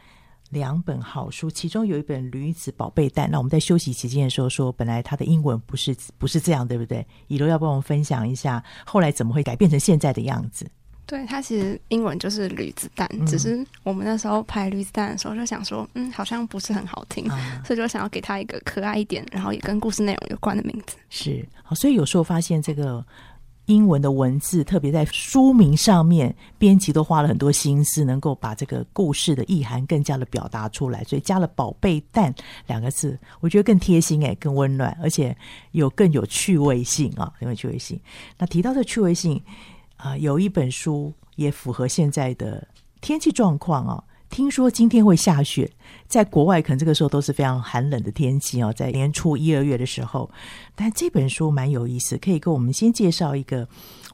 [0.48, 3.26] 两本好书，其中有一本《驴子宝贝蛋》。
[3.30, 7.06] 那我们在休息期间的时候说，本来它的英文不是不是这样，对不对？
[7.26, 10.66] 以柔要帮我们分享一下，后来怎么会改变成现在的样子？
[11.06, 20.96] 对，它其实英文就是驴子蛋，嗯、只是我们那时候拍驴子蛋的时候就想说，嗯，好像不是很好听，啊、所以就想要给它一个可爱一点，然后也跟故事内容有关的名字。
[21.08, 23.06] 是，好，所以有时候发现这个
[23.66, 32.34] 英文的文字，特别在书名上面，编辑都花了很多心思，能够把这个故事的意涵更加的表达出来，所以加了“宝贝蛋”
[32.66, 35.36] 两个字，我觉得更贴心哎，更温暖，而且
[35.70, 37.96] 有更有趣味性啊，更有趣味性。
[38.36, 39.40] 那提到这趣味性。
[39.96, 42.66] 啊、有一本书也符合现在的
[43.00, 44.04] 天气状况啊。
[44.28, 45.70] 听说今天会下雪，
[46.08, 50.28] 在国外可能这个时候都是非常寒冷的天气哦，在年初一二月的时候。
[50.74, 53.66] 但这本书蛮有意思，可以跟我们先介绍一个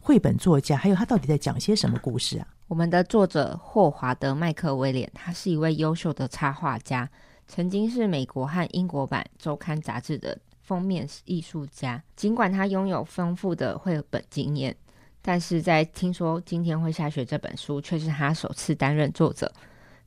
[0.03, 2.47] 绘本作家，还有他到底在讲些什么故事啊？
[2.69, 7.09] 我们的作者霍华德·麦克威廉，他是一位优秀的插画家，
[7.49, 12.03] 曾经是美国和英国版周刊杂志的封面艺术家。
[12.15, 14.77] 尽管他拥有丰富的绘本经验。
[15.25, 19.51] 但是在听说今天会下雪这本书，却是他首次担任作者。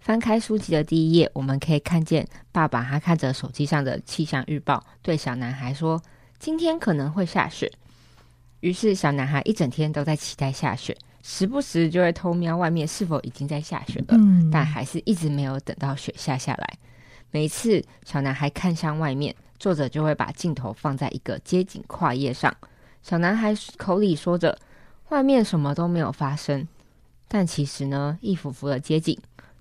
[0.02, 6.00] 翻开书籍的第一页，我们可以看见爸爸他看着手机上的气象预报，对小男孩说
[6.38, 7.72] ：“今天可能会下雪。”
[8.60, 16.78] 于是小男孩一整天都在期待下雪，时不时就会偷瞄外面是否已经在下雪了，嗯、但还是一直没有等到雪下下来。
[17.32, 22.56] 每一次小男孩看向外面，作者就会把镜头放在一个街景跨页上，
[23.02, 24.56] 小男孩口里说着。
[25.10, 26.68] 外面什么都没有发生，
[27.28, 29.18] 但其实呢，一幅幅的街景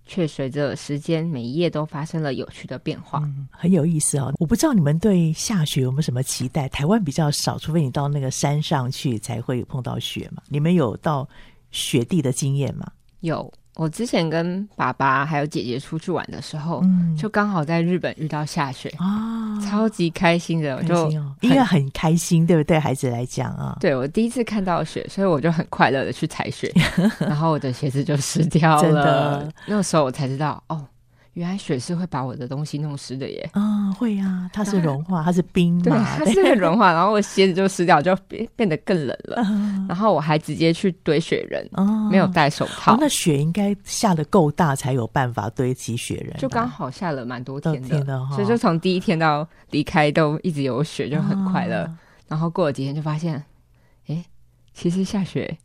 [0.06, 4.32] 却随着时间，每一页都发生了有趣的变化，嗯，很有意思哦。
[4.38, 6.68] 我不知道你们对下雪有没有什么期待？
[6.68, 10.42] 台湾比较少，除非你到那个山上去才会碰到雪嘛。
[10.48, 11.28] 你们有到
[11.70, 12.86] 雪地的经验吗？
[13.20, 13.52] 有。
[13.76, 22.78] 我之前跟爸爸还有姐姐出去玩的时候，嗯、就刚好在日本遇到下雪啊，超级开心的，开心哦、就因为很开心，对不对？
[22.78, 26.72] 孩子来讲啊，对，我第一次看到雪，所以我就很快乐的去踩雪，
[27.18, 28.82] 然后我的鞋子就湿掉了。
[28.82, 30.86] 真的，那个时候我才知道哦。
[31.34, 33.50] 原来雪是会把我的东西弄湿的耶！
[33.52, 39.42] 啊、哦，会啊，它是融化， 它是冰嘛， 对，它是会融化，然后我鞋子就湿掉，就变变得更冷了。
[39.42, 42.94] 哦、然后我还直接去堆雪人，哦、没有戴手套。
[42.94, 46.36] 哦、那雪应该下的够大，才有办法堆起雪人。
[46.38, 51.82] 就刚好下了蛮多天的，天的哦、所以就从第一天到离开都一直有雪，就很快乐。
[51.82, 53.44] 哦、然后过了几天就发现，
[54.06, 54.24] 哎，
[54.72, 55.58] 其实下雪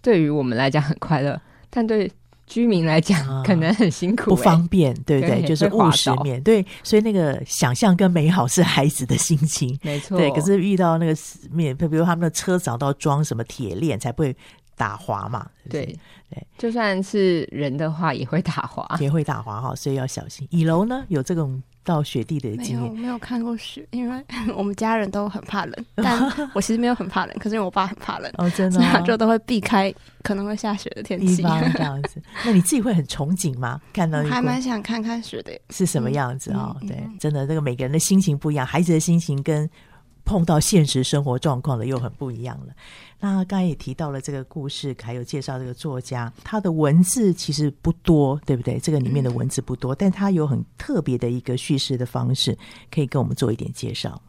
[0.00, 2.10] 对于我们来讲很快乐，但对。
[2.46, 5.42] 居民来讲可能很辛苦、欸，不方便，对不对？
[5.42, 10.18] 就是务实面对，所以那个想象跟美好是孩子的心情，没错。
[10.18, 11.16] 对，可是遇到那个
[11.50, 14.36] 面，比如他们的车找到装什么铁链才不会
[14.76, 15.46] 打滑嘛？
[15.70, 15.86] 对
[16.30, 20.46] 对，就算是人的话也会打滑，也会打滑哈，所以要小心。
[20.50, 21.62] 乙楼呢，有这种。
[21.84, 24.24] 到雪地的经验，没有，没有看过雪，因为
[24.56, 31.36] 我们家人都很怕冷， 但我其实没有很怕冷，可是因为我爸很怕冷，哦，真的、哦，就都会避开可能会下雪的天气，
[31.74, 32.22] 这样子。
[32.44, 33.80] 那你自己会很憧憬吗？
[33.92, 36.76] 看到还蛮想看看雪的，是什么样子啊、哦？
[36.82, 39.68] 嗯、对，真的，这个每个人的心情不一样，孩子的心情跟。
[40.24, 42.72] 碰到现实生活状况的又很不一样了。
[43.24, 48.80] 那刚才也提到了这个故事，还有介绍这个作家，他的文字其实不多，对不对？
[48.80, 52.58] 这个里面的文字不多，但他有很特别的一个叙事的方式，
[52.90, 54.20] 可以跟我们做一点介绍。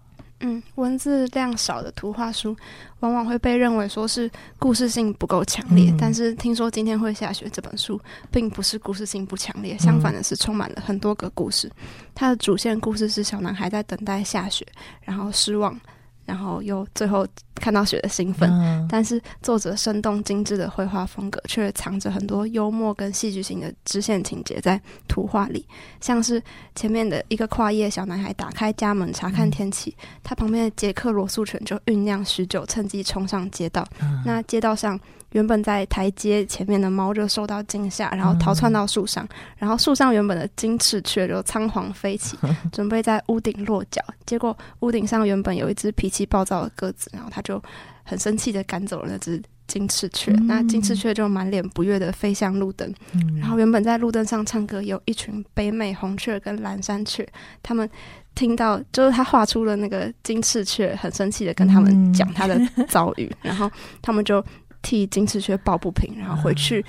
[0.42, 2.56] 嗯，文字量少的图画书，
[3.00, 4.30] 往往会被认为说是
[4.60, 5.90] 故事性不够强烈。
[5.90, 11.68] 嗯、但是听说今天会下雪这本书，并不是故事性不强烈，相反的是充满了很多个故事。
[12.14, 14.68] 它的主线故事是小男孩在等待下雪，
[15.02, 15.80] 然后失望。
[16.26, 25.66] 然后又最后看到雪的兴奋，嗯、但是作者生动精致的绘画风格却藏着很多幽默跟戏剧性的支线情节在图画里，
[26.02, 26.42] 像是
[26.76, 33.86] 前面的一个跨夜小男孩打开家门查看天气，嗯、他旁边的杰克罗素犬就酝酿许久，趁机冲上街道。
[34.02, 35.00] 嗯、那街道上。
[35.34, 42.38] 原本在台阶前面的猫就受到惊吓，然后逃窜到树上，嗯、然后树上原本的金翅雀就仓皇飞起，
[42.72, 44.02] 准备在屋顶落脚。
[44.26, 47.62] 结果屋顶上原本有一只脾气暴躁的鸽子，然后它就
[48.04, 50.32] 很生气的赶走了那只金翅雀。
[50.34, 57.28] 嗯、那金翅雀就满脸不悦的飞向路灯，嗯、然后原本在路灯上唱歌有一群北美红雀跟蓝山雀，
[57.62, 57.90] 他们
[58.36, 63.72] 听到就是他画出了那个金翅雀很生气的跟他们讲他的遭遇，嗯、然后
[64.02, 64.44] 他们就。
[64.84, 66.86] 替金翅雀抱不平，然后回去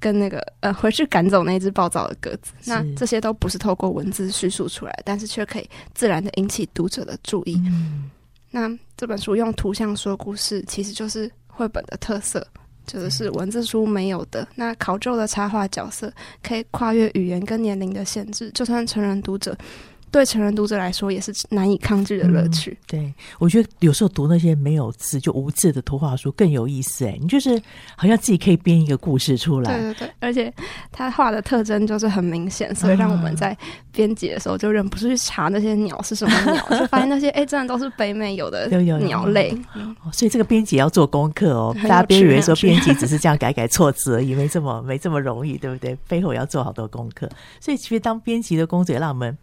[0.00, 2.52] 跟那个、嗯、呃，回去赶走那只暴躁的鸽子。
[2.64, 7.60] 那这些都不是透过文字叙述出来，但是却可以自然的引起读者的注意。
[7.66, 8.10] 嗯、
[8.50, 12.46] 那这本书用图像说故事，其实就是绘本的特色，
[12.86, 14.48] 就是文字书没有的。
[14.54, 16.12] 那考究的插画角色
[16.42, 19.56] 可以跨越语言跟年龄的限制，就算成人读者。
[20.12, 22.70] 对成人读者来说也是难以抗拒的乐趣。
[22.70, 27.06] 嗯、对，我觉得有时候读那些没有字就无字的图画书更有意思。
[27.06, 27.60] 哎，你就是
[27.96, 29.72] 好像自己可以编一个故事出来。
[29.72, 30.52] 对对对，而且
[30.92, 33.56] 他画的特征就是很明显，所以让我们在
[33.90, 38.68] 编辑的时候就忍不住去查那些鸟是什么鸟，就发现那些哎，真的都是北美有的
[39.00, 39.56] 鸟类。
[40.12, 45.96] 所以这个编辑要做功课哦， 大家别以为说编辑只是这样改改错字而已，没这么没这么容易，对不对？
[46.06, 47.26] 背后要做好多功课。
[47.60, 49.34] 所以其实当编辑的工作也让我们。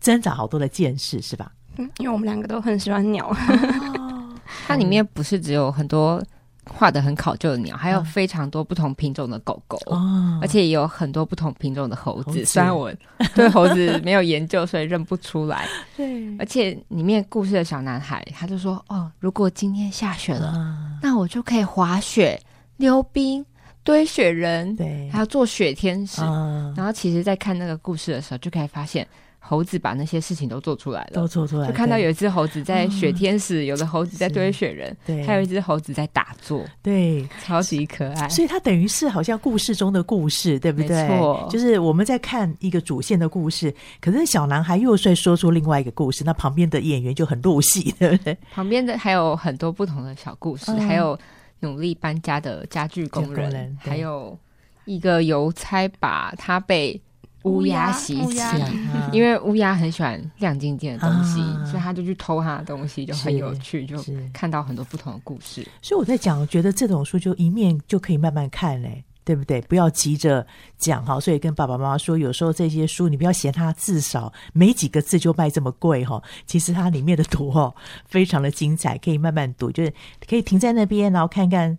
[0.00, 1.52] 增长好多的见识是吧？
[1.76, 3.28] 嗯，因为我们两个都很喜欢鸟。
[3.28, 4.34] 哦、
[4.66, 6.20] 它里面不是只有很多
[6.68, 12.30] 画的很考究的鸟，还有非常多不同品种的狗狗，哦、而且也有很多不同品种的猴子。
[12.30, 12.92] 猴子虽然我
[13.34, 15.66] 对猴子没有研究，所以认不出来。
[15.96, 22.38] 对，而且里面故事的小男孩，他就说：“哦，如果今天下雪了，嗯、那我就可以滑雪、
[22.76, 23.44] 溜冰、
[23.84, 26.20] 堆雪人，对，还要做雪天使。
[26.22, 29.06] 嗯”然后，其实，在看那个故事的时候，就可以发现。
[29.48, 31.68] 猴子把那些事情都做出来了，都做出来了。
[31.68, 38.28] 就看到有一只猴子在雪天使，嗯、有的猴子在堆雪人，对，还有一只猴子在打坐，对，超级可爱。
[38.28, 41.08] 所以它等于是好像故事中的故事，对不对？
[41.08, 48.36] 没错，就是我们在看一个主线的故事，可是小男孩又在说出另外一个故事，那旁边的演员就很入戏，对不对？
[48.52, 51.18] 旁边的还有很多不同的小故事，嗯、还有
[51.60, 54.38] 努力搬家的家具工人，工人还有
[54.84, 57.00] 一个邮差把他被。
[57.44, 58.40] 乌鸦袭击，
[59.12, 63.96] 因为乌鸦很喜欢亮晶晶的东西，啊、所以他就去偷他的东西，就很有趣，就
[64.32, 65.66] 看到很多不同的故事。
[65.80, 69.60] 所以我在讲，我觉得这种书就一面就可以慢慢看嘞，对不对？
[69.62, 70.44] 不要急着
[70.76, 71.20] 讲哈。
[71.20, 76.20] 所以跟爸爸妈妈说，有时候这些书你不要嫌它字少，没几个字就卖这么贵哈。
[76.44, 77.74] 其实它里面的图哦，
[78.04, 79.94] 非常的精彩，可以慢慢读，就是
[80.28, 81.78] 可以停在那边，然后看看。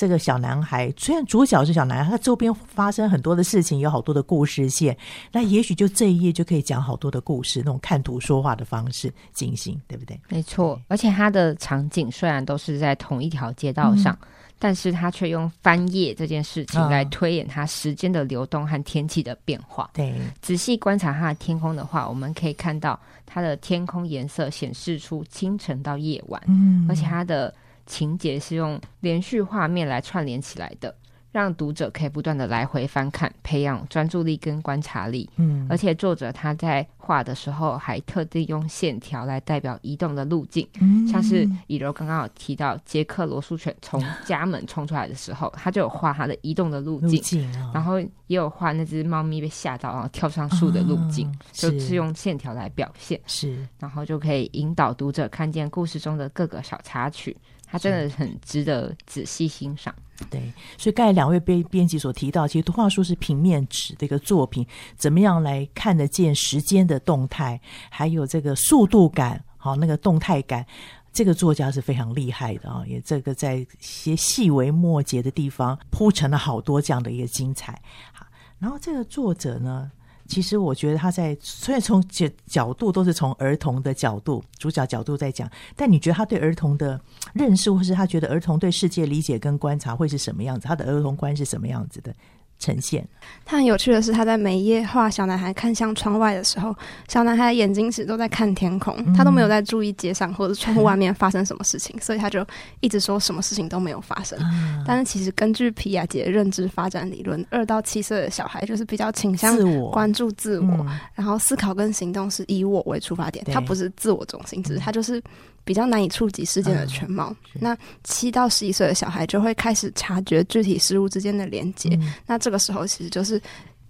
[0.00, 4.96] 这个小男孩虽然主角是小男孩，他周边发生很多的事情，有好多的故事线。
[5.30, 10.18] 那也许就这一页就可以讲好多的故事，那种看图说话的方式进行，对不对？
[10.30, 10.80] 没错。
[10.88, 14.28] 而且他的场景虽然都是在同一条街道上，嗯、
[14.58, 19.90] 但是他却用翻页这件事情来推演他时间的流动和天气的变化。
[19.92, 27.54] 对，仔细观察他的天空的话，我们可以看到他的天空颜色显示出清晨到夜晚，嗯，而且他的。
[27.90, 30.94] 情节是用连续画面来串联起来的，
[31.32, 35.28] 让读者可以不断的来回翻看，培养专注力跟观察力。
[35.36, 57.36] 嗯，而且作者他在画的时候还特地用线条来代表移动的路径，嗯、像是以柔刚刚有提到杰克罗素犬从家门冲出来的时候，他就有画他的移动的路径，哦、然后也有画那只猫咪被吓到然后跳上树的路径，哦、就是用线条来表现，是，然后就可以引导读者看见故事中的各个小插曲。
[57.70, 59.94] 它真的很值得仔细欣赏。
[60.28, 64.66] 对，所以刚才两位编编辑所提到，其实图画书是平面纸的一个作品，
[64.96, 67.58] 怎么样来看得见时间的动态，
[67.88, 70.66] 还有这个速度感，好，那个动态感，
[71.10, 72.84] 这个作家是非常厉害的啊！
[72.86, 77.80] 也这个在一些细微末节的地方铺陈了好多这样的一个精彩。
[78.12, 78.26] 好，
[78.58, 79.90] 然后这个作者呢？
[80.30, 86.98] 其实我觉得他在虽然从角角度都是从儿童的角度，主角角度在讲，但你觉得他对儿童的
[87.34, 90.68] 认识，或是他觉得儿童对世界理解跟观察会是什么样子？
[90.68, 92.14] 他的儿童观是什么样子的？
[92.60, 93.04] 呈现。
[93.44, 96.74] 他很有趣的是，他在每一页画小男孩看向窗外的时候，
[97.08, 102.46] 小男孩的眼睛时都在看天空，嗯、他都没有在注意街上或者窗户外面发生什么事情，嗯、所以他就
[102.78, 104.38] 一直说什么事情都没有发生。
[104.40, 109.56] 嗯、但是其实根据皮亚杰认知发展理论，二到七岁的小孩就是比较倾向
[109.90, 115.20] 关注自我，自我嗯、然后思考跟行动是以我为出发点，他不是自我中心，只是他就是。
[115.64, 117.34] 比较难以触及事件的全貌。
[117.54, 121.90] 嗯、那七到十一岁的小孩就会开始察觉具体事物之间的连接。
[122.00, 123.40] 嗯、那这个时候其实就是。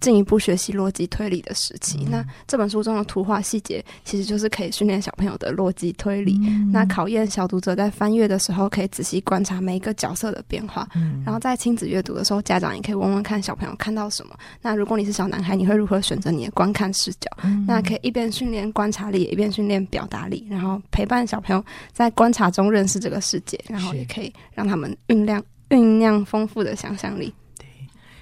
[0.01, 6.37] 进一步学习逻辑推理的时期，嗯、那这本书中的图画细节其实就是可以训练小朋友的逻辑推理。
[6.41, 10.87] 嗯、那考验小读者在翻阅的时候，可以仔细观察每一个角色的变化。
[10.95, 14.35] 嗯、然后在亲子阅读的时候，家长也可以问问看小朋友看到什么。
[14.61, 17.29] 那如果你是小男孩，你会如何选择你的观看视角？
[17.43, 25.39] 嗯、那可以一边训练观察力，一边训练表达力，然后陪伴小朋友在观察中认识这个世界，然后也可以让他们酝酿
[25.69, 27.31] 酝酿丰富的想象力。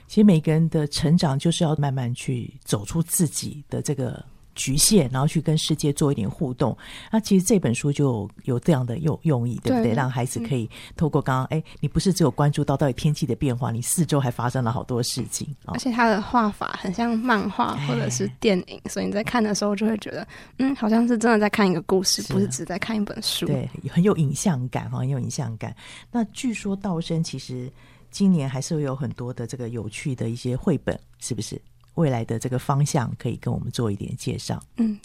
[0.10, 6.76] 其实每个人的成长就是要慢慢去走出自己的这个局限，然后去跟世界做一点互动。
[7.12, 9.94] 那其实这本书就有，这样的用用意，对不对？
[9.94, 15.56] 让孩子可以透过刚刚，哎，你不是只有关注到到底天气的变化，你四周还发生了好多事情。
[15.66, 23.46] 而且他的画法很像漫画或者是电影，所以你在看的时候就会觉得，嗯，好像是真的在看一个故事，不是只在看一本书。
[23.46, 25.74] 对，很有影像感哈，很有影像感。
[26.12, 27.72] 那据说道生其实
[28.12, 31.62] 今年还是会有很多的这个有趣的一些绘本，是不是？
[31.96, 34.62] 未来的这个方向可以跟我们做一点介绍。
[34.78, 34.98] 嗯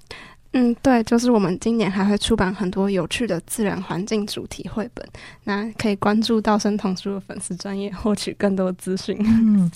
[0.53, 5.05] 嗯，对，就是我们今年还会出版很多有趣的自然环境主题绘本，
[5.43, 9.17] 那可以关注道生童书的粉丝专业，获取更多资讯。
[9.19, 9.69] 嗯，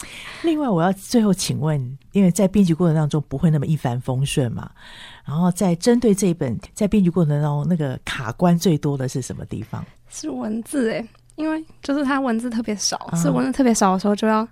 [0.45, 4.71] 另外我要最后请问，因为在编辑过程当中不会那么一帆风顺嘛，
[5.25, 9.85] 然后在针对这一本，在编辑过程当中那个卡关最多的是什么地方？
[10.09, 11.05] 是文字诶，
[11.39, 14.47] 因为就是它文字特别少，所以文字特别少的时候就要。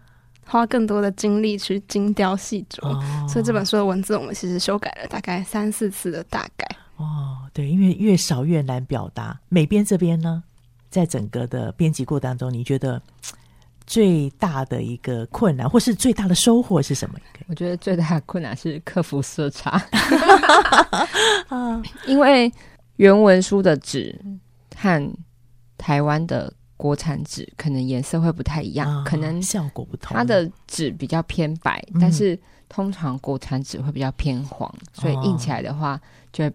[0.48, 6.64] 花更多的精力去精雕细琢，哦，所以这本书的文字我们其实修改了大概三四次的大概。
[6.98, 9.36] 哦，对，因为越少越难表达。
[9.48, 10.44] 美编这边呢，
[10.88, 13.02] 在整个的编辑过程当中，你觉得
[13.88, 17.18] 最大的一个困难，或是最大的收获是什么？
[17.48, 19.84] 我觉得最大的困难是克服色差，
[22.06, 22.52] 因为
[22.98, 24.16] 原文书的纸
[24.76, 25.12] 和
[25.76, 26.52] 台湾的。
[26.76, 30.16] 国产纸可能颜色会不太一样，哦、可能效果不同。
[30.16, 36.00] 它的纸比较偏白，嗯，但是通常国产纸会比较偏黄，嗯，所以印起来的话
[36.32, 36.52] 就会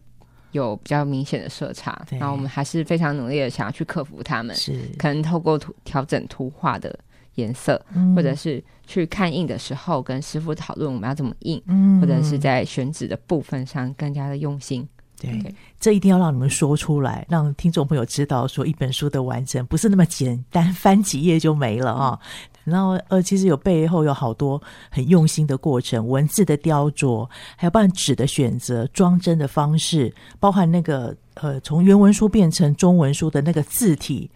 [0.51, 2.05] 有比较明显的色差。
[2.11, 6.97] 然后我们还是非常努力的想要去克服它们，是可能透过图调整图画的
[7.35, 14.87] 颜色，嗯，或者是去看印的时候跟师傅讨论我们要怎么印，嗯，或者是在选纸的部分上更加的用心。
[15.19, 22.17] 对.这一定要让你们说出来，让听众朋友知道，说一本书的完整不是那么简单，翻几页就没了啊。
[22.63, 24.61] 然后呃，其实有背后有好多
[24.91, 27.27] 很用心的过程，文字的雕琢，
[27.57, 34.29] 还有包含纸的选择、装帧的方式，包含那个呃，从原文书变成中文书的那个字体。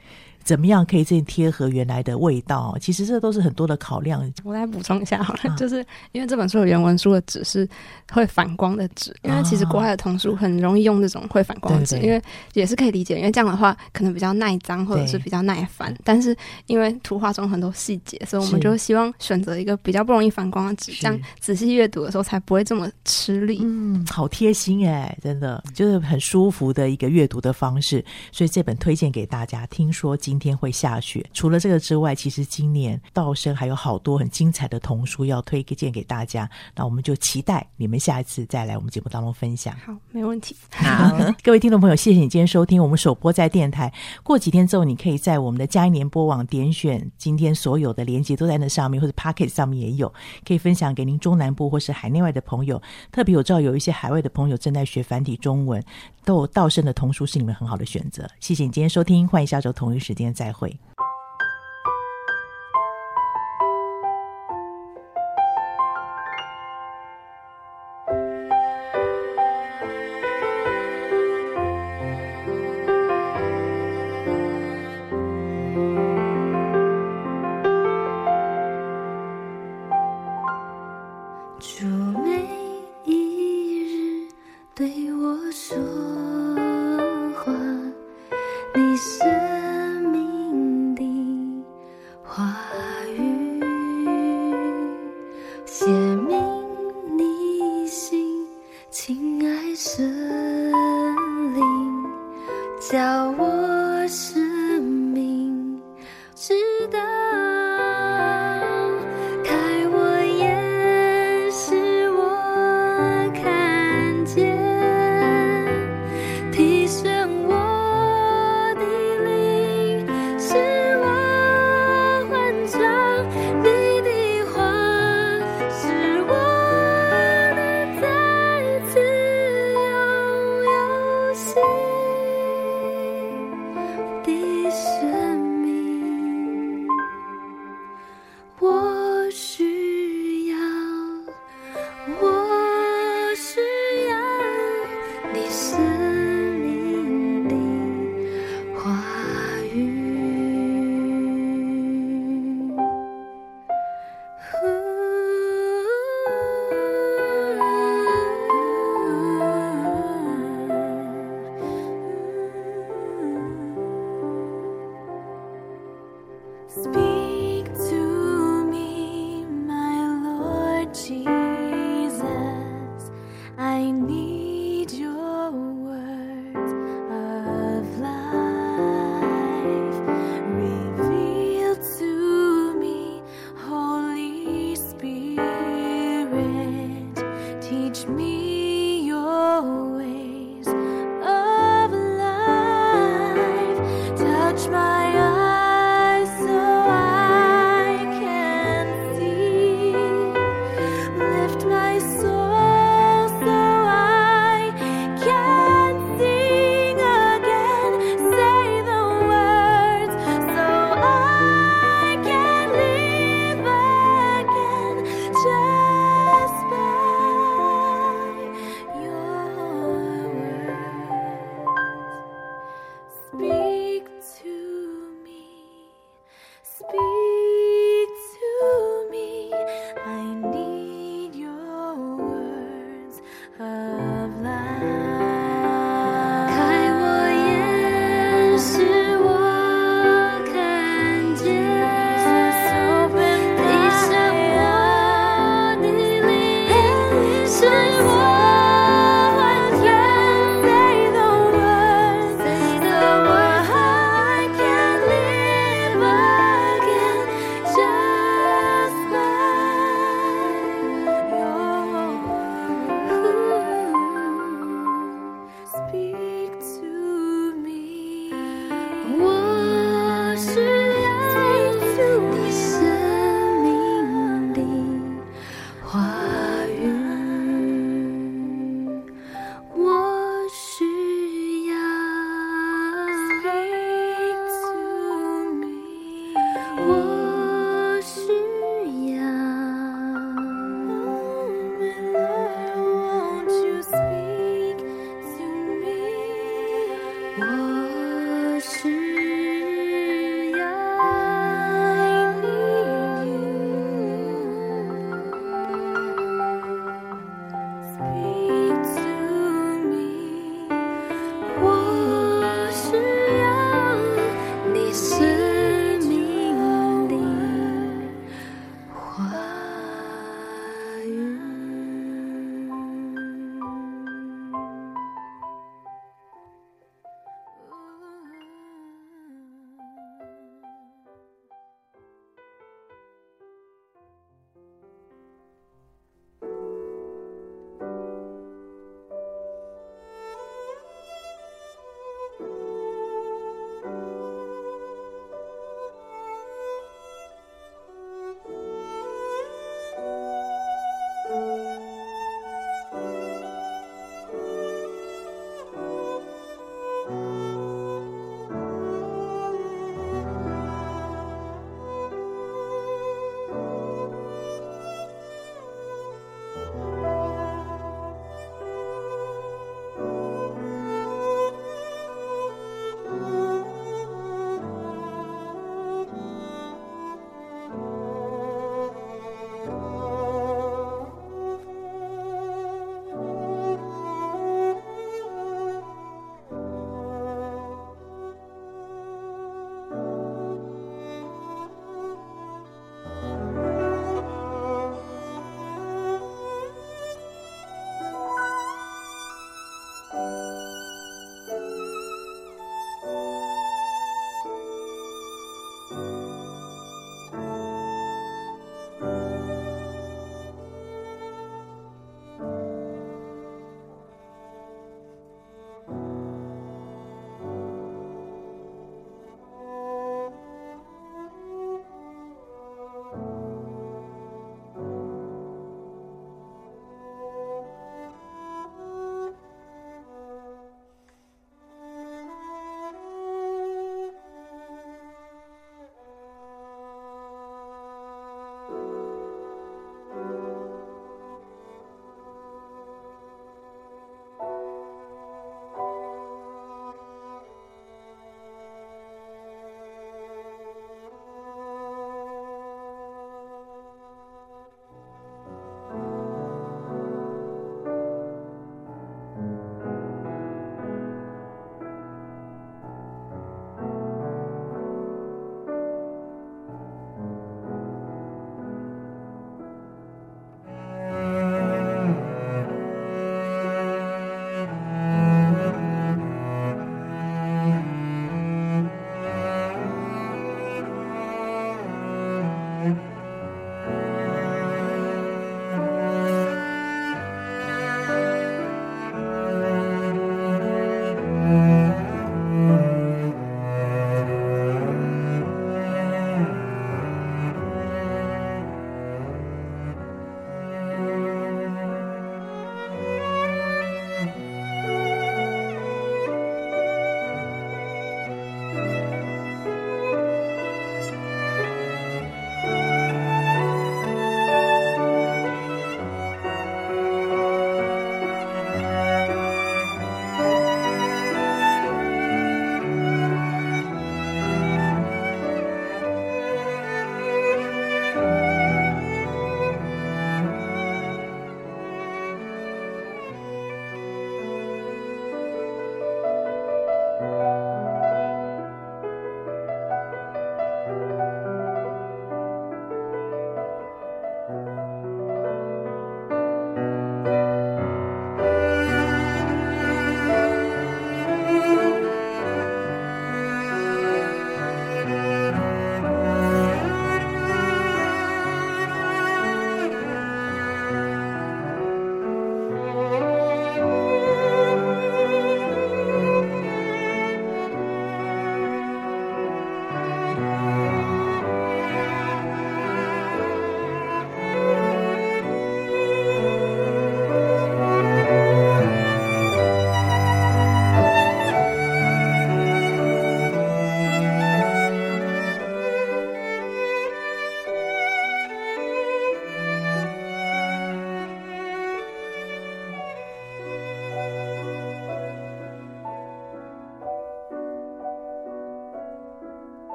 [0.45, 2.77] 怎么样可以最贴合原来的味道？
[2.79, 4.23] 其实这都是很多的考量。
[4.43, 7.67] 我来补充一下好了，啊，就是因为这本书的原文书的纸是
[8.11, 12.21] 会反光的纸，因为其实国外的童书很容易用这种会反光的纸，因为
[12.53, 15.93] 也是可以理解，因为这样的话可能比较耐脏或者是比较耐翻。
[16.03, 16.35] 但是
[16.67, 23.59] 因为图画中很多细节，所以我们就希望选择一个比较不容易反光的纸，这样仔细阅读的时候才不会这么吃力。
[23.63, 29.65] 嗯，好贴心哎，真的就是很舒服的一个阅读的方式，所以这本推荐给大家。
[29.67, 31.25] 听说今今天会下雪。
[31.33, 36.49] 除了这个之外，其实今年道生还有好多很精彩的童书要推荐给大家。
[36.75, 39.73] 那我们就期待你们下一次再来我们节目当中分享。
[39.77, 40.55] 好，没问题。
[40.71, 43.91] 好， 各位听众朋友，谢谢你今天收听我们首播在电台。
[44.23, 50.13] 过几天之后，你可以在我们的嘉音联播网点选今天所有的连接都在那上面，或者 Pocket 上面也有，
[50.45, 52.81] 可以分享给您中南部或是海内外的朋友。
[53.11, 55.83] 特别我知道有一些海外的朋友正在学繁体中文，
[56.23, 58.27] 都有道生的童书是你们很好的选择。
[58.39, 60.24] 谢谢你今天收听，欢迎下周同一时间。
[60.33, 60.77] 再会。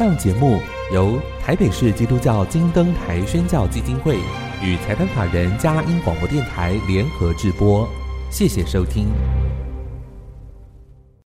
[0.00, 0.58] 上节目
[0.94, 4.16] 由台北市基督教金灯台宣教基金会
[4.62, 7.86] 与裁判法人嘉音广播电台联合制播，
[8.30, 9.08] 谢谢收听。